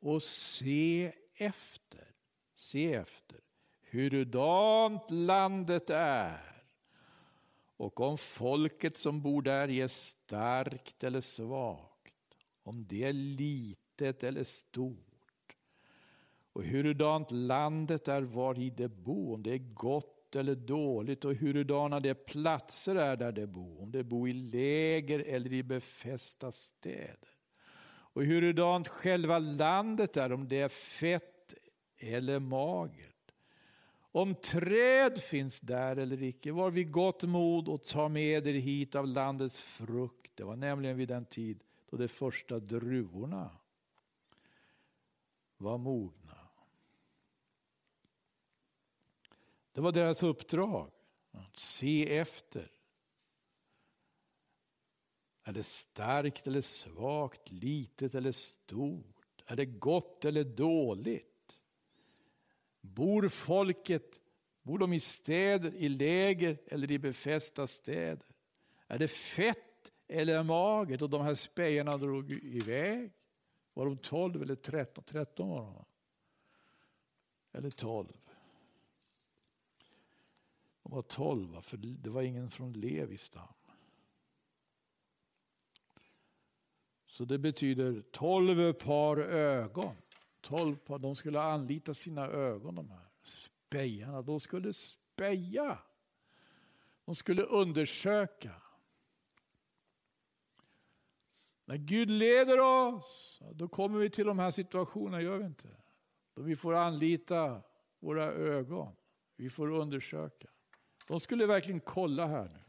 Och 0.00 0.22
se 0.22 1.12
efter, 1.38 2.14
se 2.54 2.94
efter 2.94 3.40
hurudant 3.90 5.10
landet 5.10 5.90
är 5.90 6.51
och 7.76 8.00
om 8.00 8.18
folket 8.18 8.96
som 8.96 9.22
bor 9.22 9.42
där 9.42 9.70
är 9.70 9.88
starkt 9.88 11.04
eller 11.04 11.20
svagt, 11.20 12.14
om 12.62 12.86
det 12.86 13.04
är 13.04 13.12
litet 13.12 14.24
eller 14.24 14.44
stort 14.44 15.12
och 16.52 16.64
hurudant 16.64 17.30
landet 17.30 18.08
är 18.08 18.22
var 18.22 18.58
i 18.58 18.70
det 18.70 18.88
bor, 18.88 19.34
om 19.34 19.42
det 19.42 19.52
är 19.52 19.74
gott 19.74 20.36
eller 20.36 20.54
dåligt 20.54 21.24
och 21.24 21.34
hurudana 21.34 22.00
de 22.00 22.14
platser 22.14 22.94
är 22.94 23.16
där 23.16 23.32
det 23.32 23.46
bor, 23.46 23.82
om 23.82 23.92
det 23.92 24.04
bor 24.04 24.28
i 24.28 24.32
läger 24.32 25.18
eller 25.18 25.52
i 25.52 25.62
befästa 25.62 26.52
städer. 26.52 27.28
Och 27.84 28.24
hurudant 28.24 28.88
själva 28.88 29.38
landet 29.38 30.16
är, 30.16 30.32
om 30.32 30.48
det 30.48 30.60
är 30.60 30.68
fett 30.68 31.54
eller 31.98 32.38
magert 32.38 33.11
om 34.12 34.34
träd 34.34 35.22
finns 35.22 35.60
där 35.60 35.96
eller 35.96 36.22
icke, 36.22 36.52
var 36.52 36.70
vid 36.70 36.92
gott 36.92 37.22
mod 37.22 37.68
och 37.68 37.84
ta 37.84 38.08
med 38.08 38.46
er 38.46 38.52
hit 38.52 38.94
av 38.94 39.06
landets 39.06 39.60
frukt. 39.60 40.36
Det 40.36 40.44
var 40.44 40.56
nämligen 40.56 40.96
vid 40.96 41.08
den 41.08 41.24
tid 41.24 41.64
då 41.90 41.96
de 41.96 42.08
första 42.08 42.58
druvorna 42.58 43.50
var 45.56 45.78
mogna. 45.78 46.48
Det 49.72 49.80
var 49.80 49.92
deras 49.92 50.22
uppdrag, 50.22 50.90
att 51.30 51.58
se 51.58 52.16
efter. 52.16 52.72
Är 55.44 55.52
det 55.52 55.62
starkt 55.62 56.46
eller 56.46 56.60
svagt, 56.60 57.50
litet 57.50 58.14
eller 58.14 58.32
stort? 58.32 59.42
Är 59.46 59.56
det 59.56 59.66
gott 59.66 60.24
eller 60.24 60.44
dåligt? 60.44 61.31
Bor 62.82 63.28
folket, 63.28 64.20
bor 64.62 64.78
de 64.78 64.92
i 64.92 65.00
städer, 65.00 65.74
i 65.74 65.88
läger 65.88 66.58
eller 66.66 66.90
i 66.90 66.98
befästa 66.98 67.66
städer? 67.66 68.26
Är 68.86 68.98
det 68.98 69.08
fett 69.08 69.92
eller 70.08 70.42
magert? 70.42 71.02
Och 71.02 71.10
de 71.10 71.22
här 71.22 71.34
spejarna 71.34 71.96
drog 71.96 72.32
iväg. 72.32 73.12
Var 73.74 73.86
de 73.86 73.96
12 73.96 74.42
eller 74.42 74.54
13? 74.54 75.04
13 75.04 75.48
var 75.48 75.62
de 75.62 75.84
Eller 77.58 77.70
12. 77.70 78.08
De 80.82 80.92
var 80.92 81.02
12, 81.02 81.60
för 81.60 81.76
det 81.76 82.10
var 82.10 82.22
ingen 82.22 82.50
från 82.50 82.72
Levis 82.72 83.22
stam. 83.22 83.54
Så 87.06 87.24
det 87.24 87.38
betyder 87.38 88.02
12 88.10 88.72
par 88.72 89.16
ögon. 89.16 89.96
Tolv 90.42 90.76
par, 90.76 90.98
de 90.98 91.16
skulle 91.16 91.40
anlita 91.40 91.94
sina 91.94 92.26
ögon 92.26 92.74
de 92.74 92.90
här 92.90 93.08
spejarna. 93.22 94.22
De 94.22 94.40
skulle 94.40 94.72
speja. 94.72 95.78
De 97.04 97.14
skulle 97.14 97.42
undersöka. 97.42 98.54
När 101.64 101.76
Gud 101.76 102.10
leder 102.10 102.60
oss, 102.60 103.40
då 103.52 103.68
kommer 103.68 103.98
vi 103.98 104.10
till 104.10 104.26
de 104.26 104.38
här 104.38 104.50
situationerna, 104.50 105.22
gör 105.22 105.38
vi 105.38 105.44
inte? 105.44 105.68
Då 106.34 106.42
vi 106.42 106.56
får 106.56 106.74
anlita 106.74 107.62
våra 108.00 108.24
ögon. 108.24 108.96
Vi 109.36 109.50
får 109.50 109.70
undersöka. 109.70 110.48
De 111.06 111.20
skulle 111.20 111.46
verkligen 111.46 111.80
kolla 111.80 112.26
här 112.26 112.48
nu, 112.48 112.62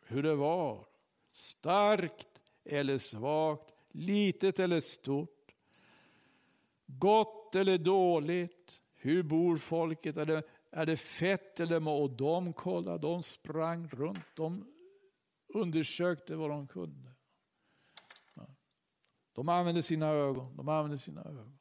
hur 0.00 0.22
det 0.22 0.34
var. 0.34 0.86
Starkt 1.32 2.40
eller 2.64 2.98
svagt, 2.98 3.74
litet 3.88 4.58
eller 4.58 4.80
stort. 4.80 5.35
Gott 6.86 7.54
eller 7.54 7.78
dåligt? 7.78 8.80
Hur 8.94 9.22
bor 9.22 9.56
folket? 9.56 10.16
Är 10.16 10.26
det, 10.26 10.42
är 10.70 10.86
det 10.86 10.96
fett 10.96 11.60
eller 11.60 11.80
må? 11.80 12.02
Och 12.02 12.10
de 12.10 12.52
kollade, 12.52 12.98
de 12.98 13.22
sprang 13.22 13.88
runt, 13.88 14.36
de 14.36 14.72
undersökte 15.54 16.36
vad 16.36 16.50
de 16.50 16.68
kunde. 16.68 17.12
De 19.36 19.48
använde 19.48 19.82
sina 19.82 20.06
ögon, 20.06 20.56
de 20.56 20.68
använde 20.68 20.98
sina 20.98 21.24
ögon. 21.24 21.58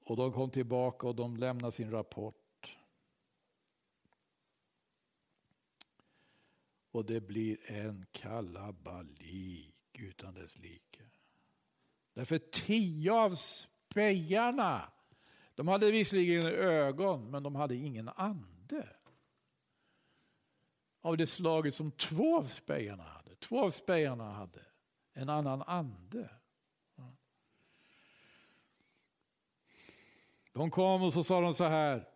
Och 0.00 0.16
de 0.16 0.32
kom 0.32 0.50
tillbaka 0.50 1.06
och 1.06 1.14
de 1.14 1.36
lämnade 1.36 1.72
sin 1.72 1.90
rapport. 1.90 2.78
Och 6.90 7.04
det 7.04 7.20
blir 7.20 7.70
en 7.70 8.06
kalabalik 8.12 9.74
utan 9.98 10.34
dess 10.34 10.58
like. 10.58 11.04
Därför 12.16 12.38
tio 12.38 13.12
av 13.12 13.34
spejarna, 13.34 14.92
de 15.54 15.68
hade 15.68 15.90
visserligen 15.90 16.46
ögon 16.46 17.30
men 17.30 17.42
de 17.42 17.54
hade 17.54 17.74
ingen 17.74 18.08
ande. 18.08 18.88
Av 21.00 21.16
det 21.16 21.26
slaget 21.26 21.74
som 21.74 21.90
två 21.90 22.38
av 22.38 22.44
spejarna 22.44 23.02
hade. 23.02 23.34
Två 23.34 23.64
av 23.64 23.70
spejarna 23.70 24.32
hade 24.32 24.60
en 25.12 25.28
annan 25.28 25.62
ande. 25.62 26.30
De 30.52 30.70
kom 30.70 31.02
och 31.02 31.12
så 31.12 31.24
sa 31.24 31.40
de 31.40 31.54
så 31.54 31.64
här. 31.64 32.08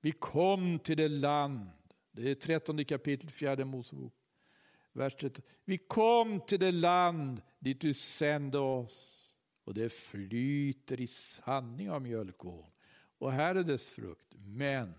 Vi 0.00 0.12
kom 0.12 0.78
till 0.78 0.96
det 0.96 1.08
land, 1.08 1.70
det 2.12 2.30
är 2.30 2.34
13 2.34 2.84
kapitel, 2.84 3.30
fjärde 3.30 3.64
Mosebok. 3.64 4.21
Vers 4.92 5.14
13. 5.14 5.44
Vi 5.64 5.78
kom 5.78 6.40
till 6.40 6.60
det 6.60 6.72
land 6.72 7.42
dit 7.58 7.80
du 7.80 7.94
sände 7.94 8.58
oss 8.58 9.18
och 9.64 9.74
det 9.74 9.92
flyter 9.92 11.00
i 11.00 11.06
sanning 11.06 11.90
av 11.90 12.02
mjölkån. 12.02 12.66
Och 13.18 13.32
här 13.32 13.54
är 13.54 13.62
dess 13.62 13.90
frukt. 13.90 14.34
Men 14.36 14.94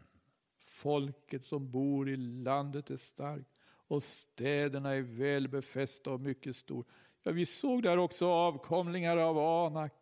folket 0.59 1.45
som 1.45 1.71
bor 1.71 2.09
i 2.09 2.15
landet 2.17 2.89
är 2.89 2.97
starkt 2.97 3.49
och 3.87 4.03
städerna 4.03 4.91
är 4.93 5.01
väl 5.01 5.47
befästa 5.47 6.11
och 6.11 6.21
mycket 6.21 6.55
stor. 6.55 6.85
Ja, 7.23 7.31
vi 7.31 7.45
såg 7.45 7.83
där 7.83 7.97
också 7.97 8.27
avkomlingar 8.27 9.17
av 9.17 9.37
Anak. 9.37 9.93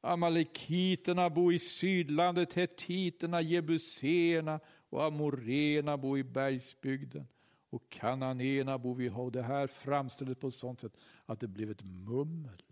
Amalekiterna 0.00 1.30
bor 1.30 1.54
i 1.54 1.58
sydlandet, 1.58 2.54
hetiterna, 2.54 3.40
jebuséerna 3.40 4.60
och 4.90 5.04
amorena 5.04 5.96
bor 5.96 6.18
i 6.18 6.24
bergsbygden 6.24 7.26
och 7.74 7.88
kananéerna 7.88 8.78
bor 8.78 9.08
ha 9.08 9.22
och 9.22 9.32
Det 9.32 9.42
här 9.42 9.66
framställdes 9.66 10.38
på 10.38 10.48
ett 10.48 10.54
sådant 10.54 10.80
sätt 10.80 10.96
att 11.26 11.40
det 11.40 11.48
blev 11.48 11.70
ett 11.70 11.82
mummel. 11.82 12.62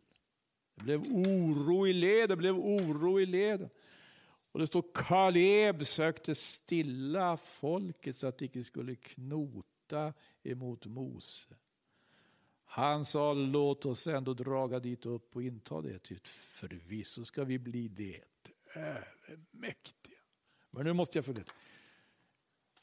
Det 0.75 0.83
blev 0.83 1.01
oro 1.01 1.87
i 1.87 1.93
leden, 1.93 2.29
det 2.29 2.37
blev 2.37 2.57
oro 2.57 3.21
i 3.21 3.27
leden. 3.27 3.71
Och 4.53 4.61
det 4.61 4.67
står 4.67 4.85
Kaleb 4.95 5.87
sökte 5.87 6.35
stilla 6.35 7.37
folket 7.37 8.17
så 8.17 8.27
att 8.27 8.39
det 8.39 8.45
inte 8.45 8.65
skulle 8.65 8.95
knota 8.95 10.13
emot 10.43 10.87
Mose. 10.87 11.55
Han 12.65 13.05
sa 13.05 13.33
låt 13.33 13.87
oss 13.87 14.07
ändå 14.07 14.35
draga 14.35 14.81
dit 14.81 15.07
upp 15.07 15.37
och 15.37 15.43
inta 15.43 15.83
det, 15.83 15.99
ty 15.99 16.19
förvisso 16.25 17.25
ska 17.25 17.45
vi 17.45 17.59
bli 17.59 17.89
det 17.89 18.21
övermäktiga. 18.75 20.19
Men 20.71 20.85
nu 20.85 20.93
måste 20.93 21.19
jag 21.19 21.25
fundera. 21.25 21.47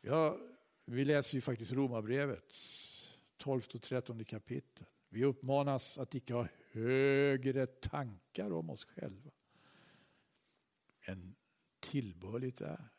Jag 0.01 0.48
vi 0.91 1.05
läser 1.05 1.35
ju 1.35 1.41
faktiskt 1.41 1.71
Romarbrevets 1.71 2.89
12 3.37 3.61
och 3.73 3.81
13 3.81 4.25
kapitel. 4.25 4.85
Vi 5.09 5.23
uppmanas 5.23 5.97
att 5.97 6.15
icke 6.15 6.33
ha 6.33 6.47
högre 6.71 7.67
tankar 7.67 8.51
om 8.51 8.69
oss 8.69 8.85
själva 8.85 9.31
än 11.01 11.35
tillbörligt 11.79 12.61
är. 12.61 12.89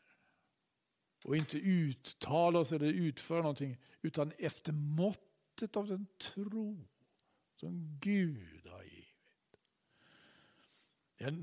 Och 1.25 1.37
inte 1.37 1.59
uttala 1.59 2.59
oss 2.59 2.73
eller 2.73 2.87
utföra 2.87 3.43
någonting 3.43 3.77
utan 4.03 4.33
efter 4.39 4.73
måttet 4.73 5.77
av 5.77 5.87
den 5.87 6.07
tro 6.19 6.89
som 7.57 7.99
Gud 8.01 8.67
har 8.67 8.83
givit. 8.83 9.07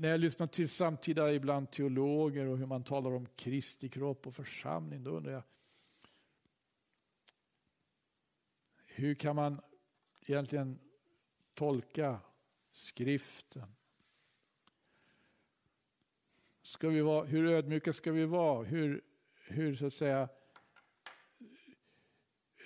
När 0.00 0.08
jag 0.08 0.20
lyssnar 0.20 0.46
till 0.46 0.68
samtida 0.68 1.32
ibland 1.32 1.70
teologer 1.70 2.46
och 2.46 2.58
hur 2.58 2.66
man 2.66 2.84
talar 2.84 3.14
om 3.14 3.26
Kristi 3.26 3.88
kropp 3.88 4.26
och 4.26 4.34
församling, 4.34 5.04
då 5.04 5.10
undrar 5.10 5.32
jag 5.32 5.42
hur 8.98 9.14
kan 9.14 9.36
man 9.36 9.60
egentligen 10.20 10.78
tolka 11.54 12.20
skriften. 12.72 13.74
Ska 16.62 16.88
vi 16.88 17.00
vara, 17.00 17.24
hur 17.24 17.46
ödmjuka 17.46 17.92
ska 17.92 18.12
vi 18.12 18.24
vara? 18.24 18.64
Hur, 18.64 19.02
hur 19.48 19.74
så 19.74 19.86
att 19.86 19.94
säga 19.94 20.28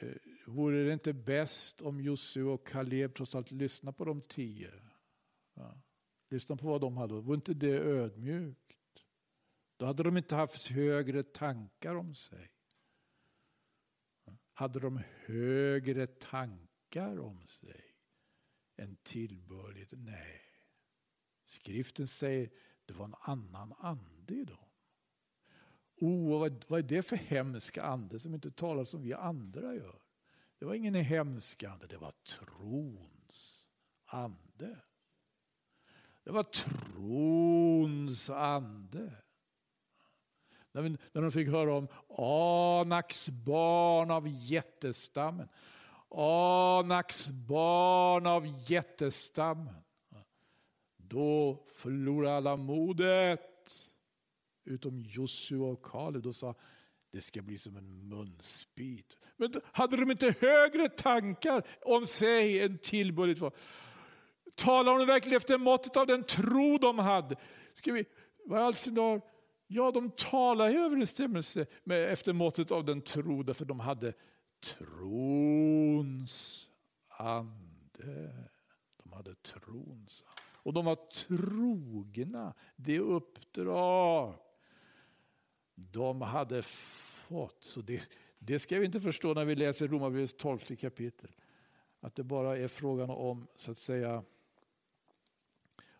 Eh, 0.02 0.16
vore 0.46 0.84
det 0.84 0.92
inte 0.92 1.12
bäst 1.12 1.82
om 1.82 2.00
Josua 2.00 2.52
och 2.52 2.66
Kaleb 2.66 3.14
trots 3.14 3.34
allt 3.34 3.50
lyssnade 3.50 3.96
på 3.96 4.04
de 4.04 4.20
tio? 4.20 4.72
Ja. 5.54 5.82
Lyssna 6.28 6.56
på 6.56 6.66
vad 6.66 6.80
de 6.80 6.96
hade. 6.96 7.14
vore 7.14 7.34
inte 7.34 7.54
det 7.54 7.78
ödmjukt? 7.78 8.58
Då 9.76 9.86
hade 9.86 10.02
de 10.02 10.16
inte 10.16 10.36
haft 10.36 10.66
högre 10.66 11.22
tankar 11.22 11.94
om 11.94 12.14
sig. 12.14 12.51
Hade 14.52 14.80
de 14.80 15.02
högre 15.26 16.06
tankar 16.06 17.20
om 17.20 17.46
sig 17.46 17.84
än 18.76 18.96
tillbörligt? 19.02 19.92
Nej. 19.96 20.40
Skriften 21.46 22.08
säger 22.08 22.50
det 22.86 22.94
var 22.94 23.04
en 23.04 23.14
annan 23.20 23.74
ande 23.78 24.34
i 24.34 24.44
dem. 24.44 24.68
Oh, 25.96 26.40
vad, 26.40 26.64
vad 26.68 26.78
är 26.78 26.82
det 26.82 27.02
för 27.02 27.16
hemsk 27.16 27.78
ande 27.78 28.18
som 28.18 28.34
inte 28.34 28.50
talar 28.50 28.84
som 28.84 29.02
vi 29.02 29.12
andra 29.12 29.74
gör? 29.74 30.02
Det 30.58 30.64
var 30.64 30.74
ingen 30.74 30.94
hemsk 30.94 31.62
ande, 31.62 31.86
det 31.86 31.96
var 31.96 32.12
trons 32.12 33.68
ande. 34.04 34.78
Det 36.24 36.30
var 36.30 36.42
trons 36.42 38.30
ande. 38.30 39.16
När, 40.72 40.82
vi, 40.82 40.96
när 41.12 41.22
de 41.22 41.32
fick 41.32 41.48
höra 41.48 41.74
om 41.74 41.88
Anaks 42.18 43.28
barn 43.28 44.10
av 44.10 44.28
jättestammen. 44.28 45.48
Anaks 46.10 47.30
barn 47.30 48.26
av 48.26 48.70
jättestammen. 48.70 49.74
Då 50.96 51.64
förlorade 51.74 52.36
alla 52.36 52.56
modet. 52.56 53.40
Utom 54.64 55.00
Josua 55.00 55.66
och 55.66 55.84
Kaleb. 55.84 56.22
Då 56.22 56.32
sa 56.32 56.54
det 57.12 57.20
ska 57.20 57.42
bli 57.42 57.58
som 57.58 57.76
en 57.76 58.08
munsbit. 58.08 59.16
Men 59.36 59.52
hade 59.64 59.96
de 59.96 60.10
inte 60.10 60.34
högre 60.40 60.88
tankar 60.88 61.66
om 61.82 62.06
sig 62.06 62.62
än 62.62 62.78
tillbörligt 62.78 63.40
var? 63.40 63.52
Talar 64.54 64.98
de 64.98 65.06
verkligen 65.06 65.36
efter 65.36 65.58
måttet 65.58 65.96
av 65.96 66.06
den 66.06 66.24
tro 66.24 66.78
de 66.78 66.98
hade? 66.98 67.36
Ska 67.72 67.92
vi, 67.92 68.04
vad 68.44 68.60
i 68.60 68.62
all 68.62 68.74
sin 68.74 68.94
Ja, 69.74 69.90
de 69.90 70.10
talar 70.10 70.68
i 70.68 70.76
överensstämmelse 70.76 71.66
med 71.84 72.12
efter 72.12 72.32
måttet 72.32 72.70
av 72.70 72.84
den 72.84 73.00
tro, 73.00 73.42
därför 73.42 73.64
de 73.64 73.80
hade 73.80 74.12
trons 74.60 76.68
ande. 77.08 78.34
De 79.02 79.12
hade 79.12 79.34
trons 79.34 80.24
ande. 80.26 80.42
Och 80.62 80.72
de 80.72 80.84
var 80.84 80.98
trogna 81.26 82.54
det 82.76 82.98
uppdrag 82.98 84.34
de 85.74 86.20
hade 86.20 86.62
fått. 86.62 87.64
Så 87.64 87.80
det, 87.80 88.10
det 88.38 88.58
ska 88.58 88.78
vi 88.78 88.86
inte 88.86 89.00
förstå 89.00 89.34
när 89.34 89.44
vi 89.44 89.54
läser 89.54 89.88
Romarbrevets 89.88 90.34
12 90.38 90.58
kapitel. 90.58 91.30
Att 92.00 92.14
det 92.14 92.24
bara 92.24 92.58
är 92.58 92.68
frågan 92.68 93.10
om 93.10 93.46
så 93.56 93.70
att 93.70 93.78
säga 93.78 94.24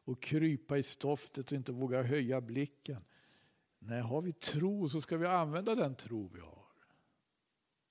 att 0.04 0.20
krypa 0.20 0.78
i 0.78 0.82
stoftet 0.82 1.52
och 1.52 1.56
inte 1.56 1.72
våga 1.72 2.02
höja 2.02 2.40
blicken. 2.40 3.04
Nej, 3.84 4.00
har 4.00 4.22
vi 4.22 4.32
tro 4.32 4.88
så 4.88 5.00
ska 5.00 5.16
vi 5.16 5.26
använda 5.26 5.74
den 5.74 5.94
tro 5.94 6.30
vi 6.34 6.40
har. 6.40 6.66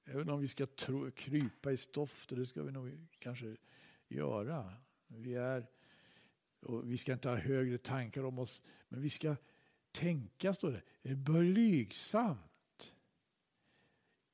Även 0.06 0.30
om 0.30 0.40
vi 0.40 0.48
ska 0.48 0.66
tro, 0.66 1.12
krypa 1.12 1.72
i 1.72 1.78
stoft, 1.78 2.32
och 2.32 2.38
det 2.38 2.46
ska 2.46 2.64
vi 2.64 2.72
nog 2.72 3.08
kanske 3.20 3.58
göra. 4.08 4.74
Vi, 5.08 5.36
är, 5.36 5.68
vi 6.84 6.98
ska 6.98 7.14
inte 7.14 7.30
ha 7.30 7.36
högre 7.36 7.78
tankar 7.78 8.24
om 8.24 8.40
oss, 8.40 8.64
men 8.90 9.02
vi 9.02 9.10
ska 9.10 9.36
tänka, 9.92 10.54
står 10.54 10.82
det, 11.02 11.16
blygsamt. 11.16 12.96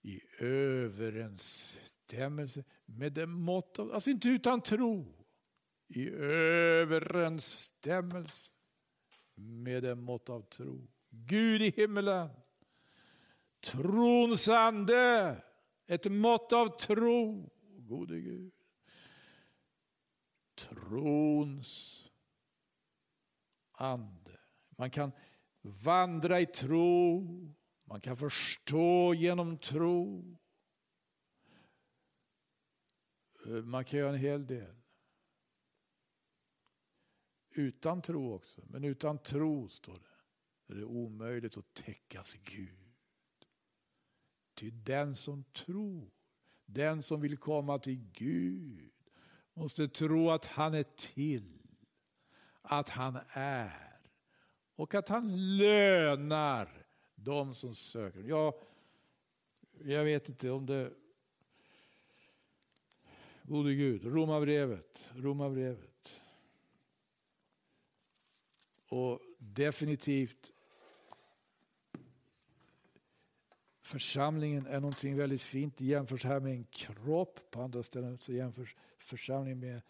I 0.02 0.22
överensstämmelse 0.40 2.64
med 2.86 3.14
det 3.14 3.28
mått 3.28 3.80
av, 3.80 3.94
alltså 3.94 4.10
inte 4.10 4.30
utan 4.30 4.62
tro. 4.62 5.26
I 5.88 6.10
överensstämmelse 6.10 8.52
med 9.36 9.84
det 9.84 9.96
mått 9.96 10.30
av 10.30 10.42
tro. 10.42 10.88
Gud 11.26 11.62
i 11.62 11.70
himmelen. 11.72 12.30
Trons 13.60 14.48
ande, 14.48 15.44
ett 15.88 16.12
mått 16.12 16.54
av 16.54 16.78
tro, 16.78 17.50
gode 17.78 18.20
Gud. 18.20 18.54
Trons 20.56 22.04
ande. 23.72 24.40
Man 24.70 24.90
kan 24.90 25.12
vandra 25.62 26.40
i 26.40 26.46
tro, 26.46 27.24
man 27.84 28.02
kan 28.02 28.18
förstå 28.18 29.14
genom 29.14 29.58
tro. 29.58 30.38
Man 33.64 33.86
kan 33.86 34.00
göra 34.00 34.10
en 34.10 34.20
hel 34.20 34.48
del. 34.48 34.76
Utan 37.50 38.02
tro 38.02 38.34
också, 38.34 38.62
men 38.68 38.84
utan 38.84 39.18
tro 39.18 39.70
står 39.70 39.94
det 39.94 40.17
är 40.68 40.76
det 40.76 40.86
omöjligt 40.86 41.58
att 41.58 41.74
täckas 41.74 42.38
Gud. 42.44 42.70
Ty 44.54 44.72
den 44.72 45.16
som 45.16 45.44
tror, 45.44 46.12
den 46.66 47.04
som 47.04 47.22
vill 47.22 47.38
komma 47.38 47.80
till 47.80 48.10
Gud 48.14 48.92
måste 49.54 49.88
tro 49.88 50.30
att 50.30 50.46
han 50.46 50.74
är 50.74 50.86
till, 51.16 51.62
att 52.62 52.90
han 52.90 53.20
är 53.30 54.00
och 54.76 54.96
att 54.96 55.10
han 55.10 55.58
lönar 55.58 56.86
de 57.16 57.56
som 57.56 57.76
söker. 57.76 58.24
Ja, 58.24 58.62
jag 59.84 60.04
vet 60.04 60.30
inte 60.30 60.50
om 60.52 60.66
det... 60.66 60.94
Gode 63.44 63.74
Gud, 63.76 64.06
Romarbrevet, 64.06 65.10
Romarbrevet. 65.16 66.24
Och 68.90 69.22
definitivt 69.40 70.54
Församlingen 73.88 74.66
är 74.66 74.80
någonting 74.80 75.16
väldigt 75.16 75.42
fint. 75.42 75.78
Det 75.78 75.86
jämförs 75.86 76.24
här 76.24 76.40
med 76.40 76.52
en 76.52 76.64
kropp. 76.64 77.52
På 77.52 77.62
andra 77.62 77.84
ställen 77.84 78.18
så 78.18 78.34
jämförs 78.34 78.76
församlingen 78.98 79.60
med 79.60 79.82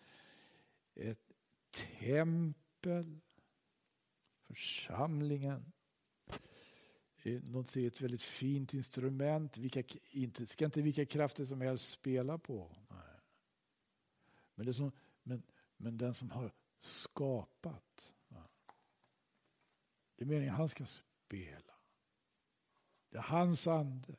ett 0.96 1.32
tempel. 2.00 3.20
Församlingen 4.48 5.74
är 7.24 7.88
ett 7.88 8.02
väldigt 8.02 8.24
fint 8.24 8.74
instrument. 8.74 9.58
Vilka, 9.58 9.84
inte, 10.12 10.46
ska 10.46 10.66
inte 10.66 10.82
vilka 10.82 11.06
krafter 11.06 11.46
som 11.46 11.62
helst 11.62 11.90
spela 11.90 12.38
på. 12.38 12.76
Nej. 12.90 13.00
Men, 14.56 14.66
det 14.66 14.74
som, 14.74 14.92
men, 15.24 15.44
men 15.78 15.98
den 15.98 16.14
som 16.14 16.32
har 16.32 16.52
skapat. 16.80 18.14
Det 20.16 20.24
är 20.24 20.28
meningen 20.28 20.54
att 20.54 20.60
han 20.60 20.70
ska 20.70 20.86
spela. 20.86 21.77
Det 23.10 23.17
är 23.17 23.22
hans 23.22 23.67
ande. 23.67 24.15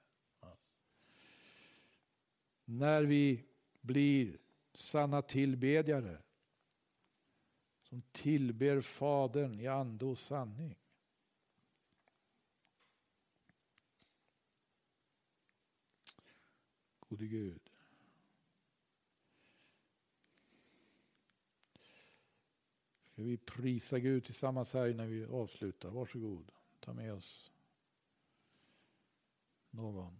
När 2.64 3.02
vi 3.02 3.44
blir 3.80 4.38
sanna 4.74 5.22
tillbedjare 5.22 6.22
som 7.82 8.02
tillber 8.12 8.80
Fadern 8.80 9.60
i 9.60 9.66
ande 9.66 10.04
och 10.04 10.18
sanning. 10.18 10.78
Gode 17.00 17.26
Gud. 17.26 17.70
Ska 23.12 23.22
vi 23.22 23.36
prisa 23.36 23.98
Gud 23.98 24.24
tillsammans 24.24 24.74
här 24.74 24.94
när 24.94 25.06
vi 25.06 25.24
avslutar. 25.24 25.90
Varsågod, 25.90 26.52
ta 26.80 26.92
med 26.92 27.14
oss 27.14 27.52
någon. 29.70 30.18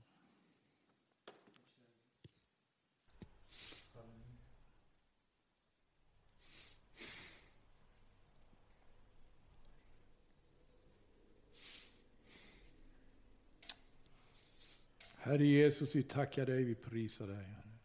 Herre 15.29 15.47
Jesus, 15.47 15.95
vi 15.95 16.03
tackar 16.03 16.47
dig, 16.47 16.65
vi 16.65 16.75
prisar 16.75 17.27
dig. 17.27 17.37
Herre. 17.37 17.79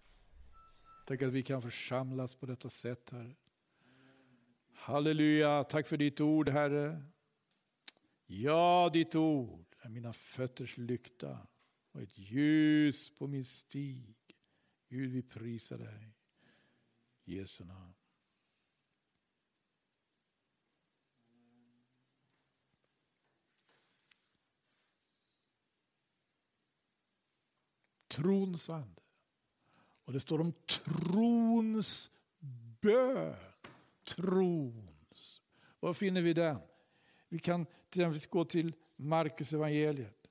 Tack 1.05 1.21
att 1.21 1.33
vi 1.33 1.43
kan 1.43 1.61
församlas 1.61 2.35
på 2.35 2.45
detta 2.45 2.69
sätt, 2.69 3.09
Herre. 3.09 3.35
Halleluja, 4.73 5.63
tack 5.63 5.87
för 5.87 5.97
ditt 5.97 6.21
ord, 6.21 6.49
Herre. 6.49 7.03
Ja, 8.25 8.89
ditt 8.93 9.15
ord 9.15 9.65
är 9.81 9.89
mina 9.89 10.13
fötters 10.13 10.77
lykta 10.77 11.47
och 11.93 12.01
ett 12.01 12.17
ljus 12.17 13.15
på 13.15 13.27
min 13.27 13.45
stig. 13.45 14.15
Gud, 14.89 15.11
vi 15.11 15.21
prisar 15.21 15.77
dig. 15.77 16.13
I 17.25 17.35
Jesu 17.35 17.65
namn. 17.65 17.93
Trons 28.07 28.69
ande. 28.69 29.01
Och 30.05 30.13
det 30.13 30.19
står 30.19 30.41
om 30.41 30.53
trons 30.53 32.11
bön. 32.81 33.35
Trons. 34.03 35.41
Var 35.79 35.93
finner 35.93 36.21
vi 36.21 36.33
den? 36.33 36.59
Vi 37.29 37.39
kan 37.39 37.65
till 37.89 38.01
exempel 38.01 38.29
gå 38.29 38.45
till 38.45 38.73
Markus 38.95 39.53
evangeliet. 39.53 40.22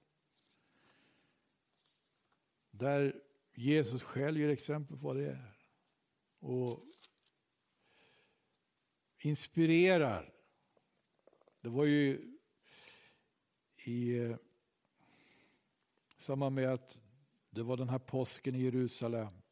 Där 2.73 3.23
Jesus 3.55 4.05
själv 4.05 4.39
ger 4.39 4.49
exempel 4.49 4.97
på 4.97 5.07
vad 5.07 5.17
det 5.17 5.27
är. 5.27 5.57
Och 6.39 6.83
inspirerar. 9.19 10.33
Det 11.61 11.69
var 11.69 11.85
ju 11.85 12.35
i 13.85 14.19
eh, 14.19 14.37
samband 16.17 16.55
med 16.55 16.69
att 16.73 17.01
det 17.51 17.63
var 17.63 17.77
den 17.77 17.89
här 17.89 17.99
påsken 17.99 18.55
i 18.55 18.63
Jerusalem. 18.63 19.43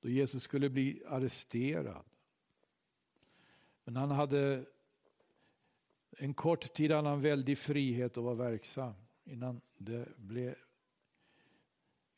Då 0.00 0.08
Jesus 0.08 0.42
skulle 0.42 0.70
bli 0.70 1.02
arresterad. 1.06 2.04
Men 3.84 3.96
han 3.96 4.10
hade 4.10 4.66
en 6.10 6.34
kort 6.34 6.72
tid 6.72 6.92
hade 6.92 7.08
han 7.08 7.20
väldig 7.20 7.58
frihet 7.58 8.16
att 8.16 8.24
vara 8.24 8.34
verksam 8.34 8.94
innan, 9.24 9.60
det 9.78 10.16
blev, 10.16 10.54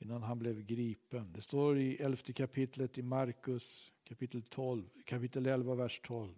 innan 0.03 0.23
han 0.23 0.39
blev 0.39 0.63
gripen. 0.63 1.33
Det 1.33 1.41
står 1.41 1.79
i 1.79 1.97
elfte 1.97 2.33
kapitlet 2.33 2.99
i 2.99 3.03
Markus 3.03 3.93
kapitel, 4.05 4.43
12, 4.43 4.89
kapitel 5.05 5.47
11, 5.47 5.75
vers 5.75 6.01
12. 6.05 6.35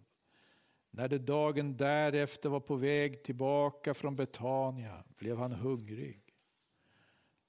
När 0.91 1.09
det 1.09 1.19
dagen 1.19 1.77
därefter 1.77 2.49
var 2.49 2.61
på 2.61 2.77
väg 2.77 3.23
tillbaka 3.23 3.95
från 3.95 4.17
Betania 4.17 5.05
blev 5.19 5.39
han 5.39 5.53
hungrig. 5.53 6.21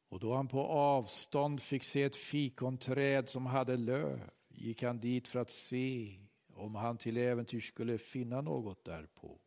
Och 0.10 0.20
då 0.20 0.34
han 0.34 0.48
på 0.48 0.60
avstånd 0.66 1.62
fick 1.62 1.84
se 1.84 2.04
ett 2.04 2.16
fikonträd 2.16 3.30
som 3.30 3.46
hade 3.46 3.78
löv 3.78 4.30
gick 4.50 4.84
han 4.84 5.00
dit 5.00 5.28
för 5.28 5.40
att 5.40 5.52
se 5.52 6.20
om 6.54 6.76
han 6.76 6.98
till 6.98 7.18
äventyr 7.18 7.62
skulle 7.62 7.98
finna 7.98 8.42
något 8.42 8.86
därpå. 8.86 9.40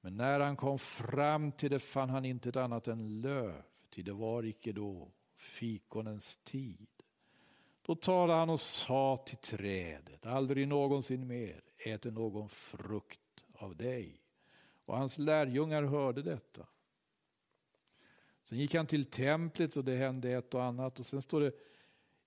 Men 0.00 0.16
när 0.16 0.40
han 0.40 0.56
kom 0.56 0.78
fram 0.78 1.52
till 1.52 1.70
det 1.70 1.78
fann 1.78 2.10
han 2.10 2.24
inte 2.24 2.48
ett 2.48 2.56
annat 2.56 2.88
än 2.88 3.20
löv, 3.20 3.62
ty 3.90 4.02
det 4.02 4.12
var 4.12 4.42
icke 4.42 4.72
då 4.72 5.12
fikonens 5.44 6.36
tid. 6.36 6.88
Då 7.82 7.94
talade 7.94 8.38
han 8.38 8.50
och 8.50 8.60
sa 8.60 9.16
till 9.26 9.36
trädet, 9.36 10.26
aldrig 10.26 10.68
någonsin 10.68 11.26
mer 11.26 11.62
äter 11.78 12.10
någon 12.10 12.48
frukt 12.48 13.44
av 13.52 13.76
dig. 13.76 14.20
Och 14.84 14.96
hans 14.96 15.18
lärjungar 15.18 15.82
hörde 15.82 16.22
detta. 16.22 16.66
Sen 18.44 18.58
gick 18.58 18.74
han 18.74 18.86
till 18.86 19.04
templet 19.04 19.76
och 19.76 19.84
det 19.84 19.96
hände 19.96 20.30
ett 20.30 20.54
och 20.54 20.62
annat. 20.62 20.98
Och 20.98 21.06
sen 21.06 21.22
står 21.22 21.40
det 21.40 21.52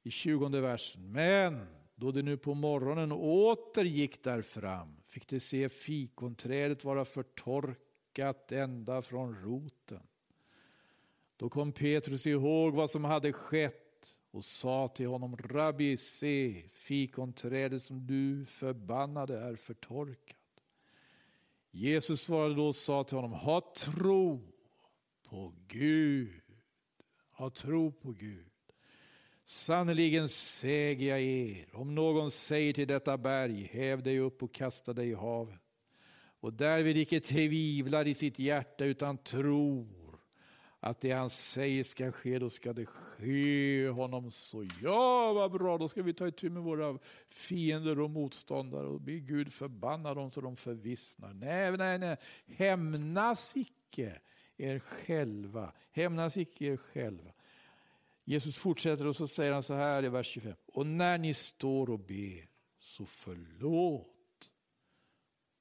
i 0.04 0.12
20 0.12 0.50
versen. 0.50 1.12
Men 1.12 1.66
då 1.96 2.12
det 2.12 2.24
nu 2.24 2.38
på 2.38 2.54
morgonen 2.54 3.12
åter 3.12 3.84
gick 3.84 4.24
där 4.24 4.42
fram 4.42 4.98
fick 5.08 5.28
de 5.28 5.40
se 5.40 5.70
fikonträdet 5.70 6.84
vara 6.84 7.06
förtorkat 7.06 8.52
ända 8.52 9.02
från 9.02 9.36
roten. 9.36 10.08
Då 11.38 11.50
kom 11.50 11.72
Petrus 11.72 12.28
ihåg 12.28 12.74
vad 12.74 12.90
som 12.90 13.04
hade 13.04 13.34
skett 13.34 14.18
och 14.32 14.46
sa 14.46 14.88
till 14.88 15.08
honom, 15.08 15.38
Rabbi, 15.38 15.98
se, 15.98 16.64
fikonträdet 16.74 17.84
som 17.84 18.08
du 18.08 18.46
förbannade 18.46 19.40
är 19.40 19.56
förtorkat. 19.56 20.38
Jesus 21.72 22.22
svarade 22.22 22.56
då 22.56 22.68
och 22.68 22.76
sa 22.76 23.04
till 23.04 23.18
honom, 23.18 23.32
ha 23.32 23.74
tro 23.78 24.42
på 25.30 25.54
Gud. 25.68 26.42
Ha 27.32 27.50
tro 27.50 27.92
på 27.92 28.12
Gud. 28.12 28.52
Sannerligen 29.44 30.30
säger 30.30 31.10
jag 31.10 31.22
er, 31.22 31.76
om 31.76 31.96
någon 31.96 32.32
säger 32.32 32.74
till 32.74 32.88
detta 32.88 33.18
berg, 33.18 33.70
häv 33.72 34.04
dig 34.04 34.20
upp 34.20 34.44
och 34.44 34.54
kasta 34.54 34.94
dig 34.94 35.10
i 35.10 35.14
havet, 35.14 35.62
och 36.40 36.54
därvid 36.54 36.98
icke 36.98 37.20
tvivlar 37.20 38.08
i 38.08 38.14
sitt 38.14 38.40
hjärta 38.40 38.86
utan 38.86 39.18
tror 39.18 39.97
att 40.80 41.00
det 41.00 41.12
han 41.12 41.30
säger 41.30 41.84
ska 41.84 42.12
ske, 42.12 42.40
då 42.40 42.50
ska 42.50 42.74
det 42.74 42.86
ske 42.86 43.90
honom 43.90 44.32
så. 44.32 44.68
Ja, 44.82 45.34
vad 45.34 45.52
bra, 45.52 45.78
då 45.78 45.88
ska 45.88 46.02
vi 46.04 46.14
ta 46.14 46.28
itu 46.28 46.50
med 46.50 46.64
våra 46.64 47.00
fiender 47.30 48.00
och 48.00 48.10
motståndare 48.10 48.88
och 48.88 49.02
be 49.02 49.20
Gud 49.20 49.54
förbanna 49.54 50.14
dem 50.14 50.32
så 50.32 50.42
de 50.42 50.56
förvissnar. 50.56 51.34
Nej, 51.34 51.78
nej, 51.78 52.00
nej, 52.00 52.18
hämnas 52.48 53.58
icke 53.58 54.20
er 54.58 54.80
själva. 54.80 55.74
Hämnas 55.92 56.38
icke 56.38 56.66
er 56.66 56.78
själva. 56.78 57.32
Jesus 58.24 58.58
fortsätter 58.58 59.08
och 59.08 59.16
så 59.16 59.28
säger 59.28 59.52
han 59.52 59.64
så 59.64 59.74
här 59.74 60.06
i 60.06 60.10
vers 60.10 60.28
25. 60.28 60.54
Och 60.66 60.86
när 60.86 61.18
ni 61.18 61.34
står 61.34 61.90
och 61.90 62.00
ber, 62.00 62.50
så 62.80 63.06
förlåt 63.06 64.52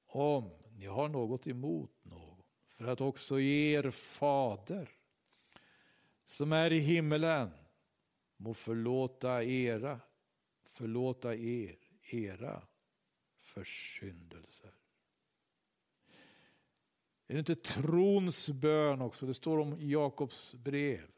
om 0.07 0.51
ni 0.71 0.87
har 0.87 1.09
något 1.09 1.47
emot 1.47 1.91
någon. 2.03 2.43
För 2.69 2.87
att 2.87 3.01
också 3.01 3.41
er 3.41 3.91
fader 3.91 4.96
som 6.27 6.53
är 6.53 6.73
i 6.73 6.79
himmelen 6.79 7.51
må 8.37 8.55
förlåta 8.55 9.45
era, 9.45 10.01
förlåta 10.65 11.35
er 11.35 11.79
era 12.01 12.63
försyndelser. 13.41 14.75
Är 17.27 17.33
det 17.33 17.39
inte 17.39 17.57
trons 17.57 18.51
bön 18.51 19.01
också? 19.01 19.27
Det 19.27 19.35
står 19.35 19.59
om 19.59 19.77
Jakobs 19.81 20.55
brev. 20.55 21.11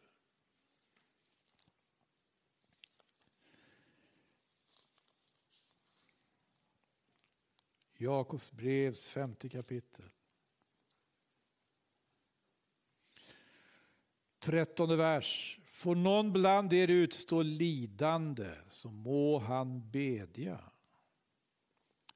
Jakobs 7.96 8.52
brevs 8.52 9.08
femte 9.08 9.48
kapitel. 9.48 10.10
Trettonde 14.38 14.96
vers. 14.96 15.60
Får 15.66 15.94
någon 15.94 16.32
bland 16.32 16.72
er 16.72 16.88
utstå 16.88 17.42
lidande 17.42 18.50
så 18.68 18.90
må 18.90 19.38
han 19.38 19.90
bedja. 19.90 20.60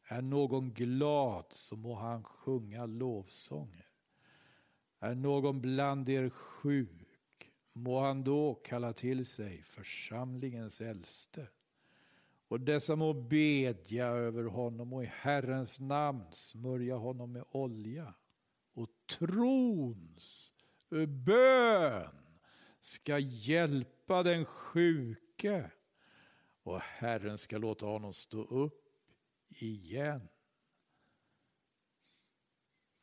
Är 0.09 0.23
någon 0.23 0.73
glad 0.73 1.45
så 1.51 1.77
må 1.77 1.95
han 1.95 2.25
sjunga 2.25 2.87
lovsånger. 2.87 3.89
Är 4.99 5.15
någon 5.15 5.61
bland 5.61 6.09
er 6.09 6.29
sjuk 6.29 7.53
må 7.73 8.01
han 8.01 8.25
då 8.25 8.55
kalla 8.55 8.93
till 8.93 9.27
sig 9.27 9.63
församlingens 9.63 10.81
äldste. 10.81 11.47
Och 12.49 12.61
dessa 12.61 12.97
må 12.97 13.13
bedja 13.13 14.07
över 14.07 14.45
honom 14.45 14.93
och 14.93 15.05
i 15.05 15.11
Herrens 15.13 15.81
namn 15.81 16.25
smörja 16.33 16.97
honom 16.97 17.33
med 17.33 17.45
olja. 17.51 18.15
Och 18.75 18.89
trons 19.19 20.52
bön 21.07 22.19
ska 22.81 23.19
hjälpa 23.19 24.23
den 24.23 24.45
sjuke 24.45 25.71
och 26.63 26.81
Herren 26.81 27.39
ska 27.39 27.59
låta 27.59 27.87
honom 27.87 28.13
stå 28.13 28.45
upp 28.45 28.89
igen. 29.49 30.29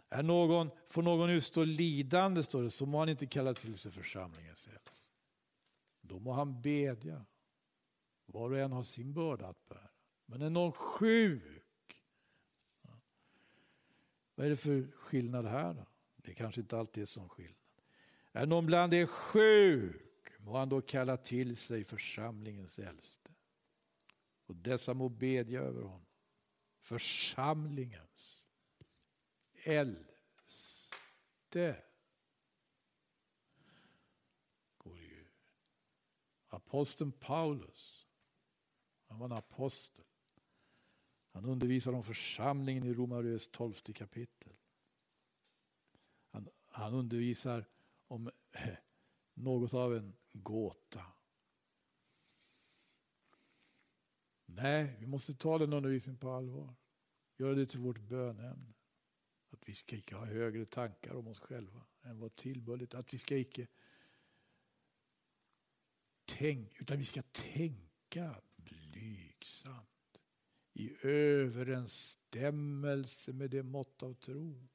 Är 0.09 0.23
någon, 0.23 0.71
får 0.87 1.01
någon 1.01 1.29
utstå 1.29 1.63
lidande, 1.63 2.43
står 2.43 2.63
det, 2.63 2.71
så 2.71 2.85
må 2.85 2.99
han 2.99 3.09
inte 3.09 3.27
kalla 3.27 3.53
till 3.53 3.77
sig 3.77 3.91
församlingens. 3.91 4.69
Då 6.01 6.19
må 6.19 6.31
han 6.31 6.61
bedja. 6.61 7.25
Var 8.25 8.51
och 8.51 8.59
en 8.59 8.71
har 8.71 8.83
sin 8.83 9.13
börda 9.13 9.47
att 9.47 9.67
bära. 9.67 9.89
Men 10.25 10.41
är 10.41 10.49
någon 10.49 10.71
sjuk, 10.71 12.03
vad 14.35 14.45
är 14.45 14.49
det 14.49 14.57
för 14.57 14.91
skillnad 14.91 15.45
här 15.45 15.73
då? 15.73 15.85
Det 16.15 16.33
kanske 16.33 16.61
inte 16.61 16.77
alltid 16.77 17.01
är 17.01 17.05
sån 17.05 17.29
skillnad. 17.29 17.58
Är 18.31 18.45
någon 18.45 18.65
bland 18.65 18.93
er 18.93 19.05
sjuk 19.05 20.09
må 20.39 20.57
han 20.57 20.69
då 20.69 20.81
kalla 20.81 21.17
till 21.17 21.57
sig 21.57 21.83
församlingens 21.83 22.79
äldste. 22.79 23.31
Och 24.45 24.55
dessa 24.55 24.93
må 24.93 25.09
bedja 25.09 25.61
över 25.61 25.81
honom. 25.81 26.05
Församlingens 26.79 28.47
äldste. 29.53 30.13
Gode 34.77 35.01
Gud. 35.01 35.27
Aposteln 36.47 37.11
Paulus, 37.11 38.07
han 39.07 39.19
var 39.19 39.25
en 39.25 39.31
apostel. 39.31 40.05
Han 41.31 41.45
undervisar 41.45 41.93
om 41.93 42.03
församlingen 42.03 42.83
i 42.83 42.93
Romarbrevets 42.93 43.47
tolfte 43.47 43.93
kapitel. 43.93 44.53
Han, 46.31 46.49
han 46.67 46.93
undervisar 46.93 47.65
om 48.09 48.31
eh, 48.51 48.75
något 49.33 49.73
av 49.73 49.95
en 49.95 50.13
gåta. 50.33 51.05
Nej, 54.45 54.95
vi 54.99 55.07
måste 55.07 55.33
ta 55.33 55.57
den 55.57 55.73
undervisningen 55.73 56.19
på 56.19 56.31
allvar. 56.31 56.75
Göra 57.37 57.55
det 57.55 57.65
till 57.65 57.79
vårt 57.79 57.99
bönämne. 57.99 58.73
Att 59.49 59.69
vi 59.69 59.73
ska 59.73 59.95
icke 59.95 60.15
ha 60.15 60.25
högre 60.25 60.65
tankar 60.65 61.15
om 61.15 61.27
oss 61.27 61.39
själva 61.39 61.85
än 62.01 62.19
vad 62.19 62.35
tillbörligt. 62.35 62.93
Att 62.93 63.13
vi 63.13 63.17
ska 63.17 63.37
icke 63.37 63.67
tänka, 66.25 66.81
utan 66.81 66.97
vi 66.97 67.03
ska 67.03 67.21
tänka 67.21 68.41
blygsamt 68.55 70.19
i 70.73 71.07
överensstämmelse 71.07 73.33
med 73.33 73.49
det 73.49 73.63
mått 73.63 74.03
av 74.03 74.13
tro. 74.13 74.67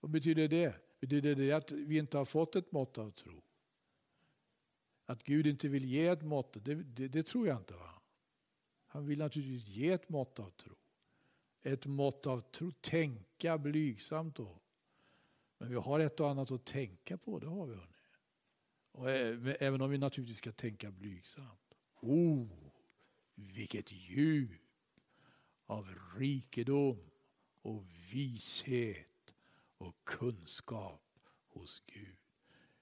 Vad 0.00 0.10
betyder 0.10 0.48
det? 0.48 0.83
Betyder 1.06 1.34
det 1.34 1.52
att 1.52 1.72
vi 1.72 1.98
inte 1.98 2.18
har 2.18 2.24
fått 2.24 2.56
ett 2.56 2.72
mått 2.72 2.98
av 2.98 3.10
tro? 3.10 3.42
Att 5.04 5.24
Gud 5.24 5.46
inte 5.46 5.68
vill 5.68 5.84
ge 5.84 6.06
ett 6.06 6.22
mått, 6.22 6.64
det, 6.64 6.74
det, 6.74 7.08
det 7.08 7.22
tror 7.22 7.46
jag 7.46 7.56
inte. 7.56 7.74
Va? 7.74 8.02
Han 8.86 9.06
vill 9.06 9.18
naturligtvis 9.18 9.66
ge 9.66 9.90
ett 9.90 10.08
mått 10.08 10.38
av 10.38 10.50
tro. 10.50 10.74
Ett 11.62 11.86
mått 11.86 12.26
av 12.26 12.40
tro, 12.40 12.72
tänka 12.72 13.58
blygsamt 13.58 14.36
då. 14.36 14.60
Men 15.58 15.68
vi 15.68 15.74
har 15.74 16.00
ett 16.00 16.20
och 16.20 16.30
annat 16.30 16.50
att 16.50 16.64
tänka 16.64 17.18
på, 17.18 17.38
det 17.38 17.46
har 17.46 17.66
vi. 17.66 17.74
Hörni. 17.74 17.94
Och 18.92 19.10
även 19.62 19.80
om 19.80 19.90
vi 19.90 19.98
naturligtvis 19.98 20.38
ska 20.38 20.52
tänka 20.52 20.90
blygsamt. 20.90 21.74
Oh, 22.00 22.48
vilket 23.34 23.92
djup 23.92 24.60
av 25.66 25.88
rikedom 26.16 27.10
och 27.62 27.84
vishet 28.12 29.13
och 29.78 29.96
kunskap 30.04 31.02
hos 31.48 31.82
Gud. 31.86 32.16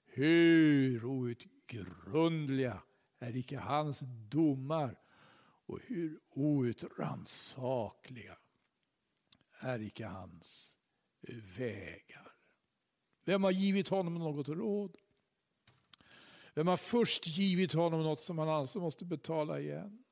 Hur 0.05 1.05
outgrundliga 1.05 2.83
är 3.19 3.37
icke 3.37 3.59
hans 3.59 4.01
domar 4.31 4.99
och 5.67 5.81
hur 5.83 6.21
outrannsakliga 6.31 8.39
är 9.61 9.83
icke 9.83 10.07
hans 10.07 10.75
vägar. 11.57 12.33
Vem 13.25 13.45
har 13.45 13.51
givit 13.51 13.89
honom 13.89 14.15
något 14.15 14.49
råd? 14.49 14.97
Vem 16.55 16.67
har 16.67 16.77
först 16.77 17.27
givit 17.27 17.73
honom 17.73 18.03
något 18.03 18.21
som 18.21 18.39
han 18.39 18.49
alltså 18.49 18.81
måste 18.81 19.05
betala 19.05 19.61
igen? 19.61 20.05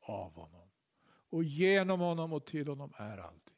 Av 0.00 0.34
honom. 0.34 0.70
Och 1.06 1.44
genom 1.44 2.00
honom 2.00 2.32
och 2.32 2.46
till 2.46 2.68
honom 2.68 2.92
är 2.96 3.18
allt. 3.18 3.53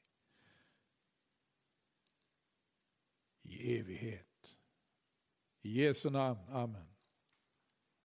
I 3.48 3.78
evighet. 3.78 4.58
I 5.64 5.68
Jesu 5.68 6.10
namn. 6.10 6.38
Amen. 6.50 6.95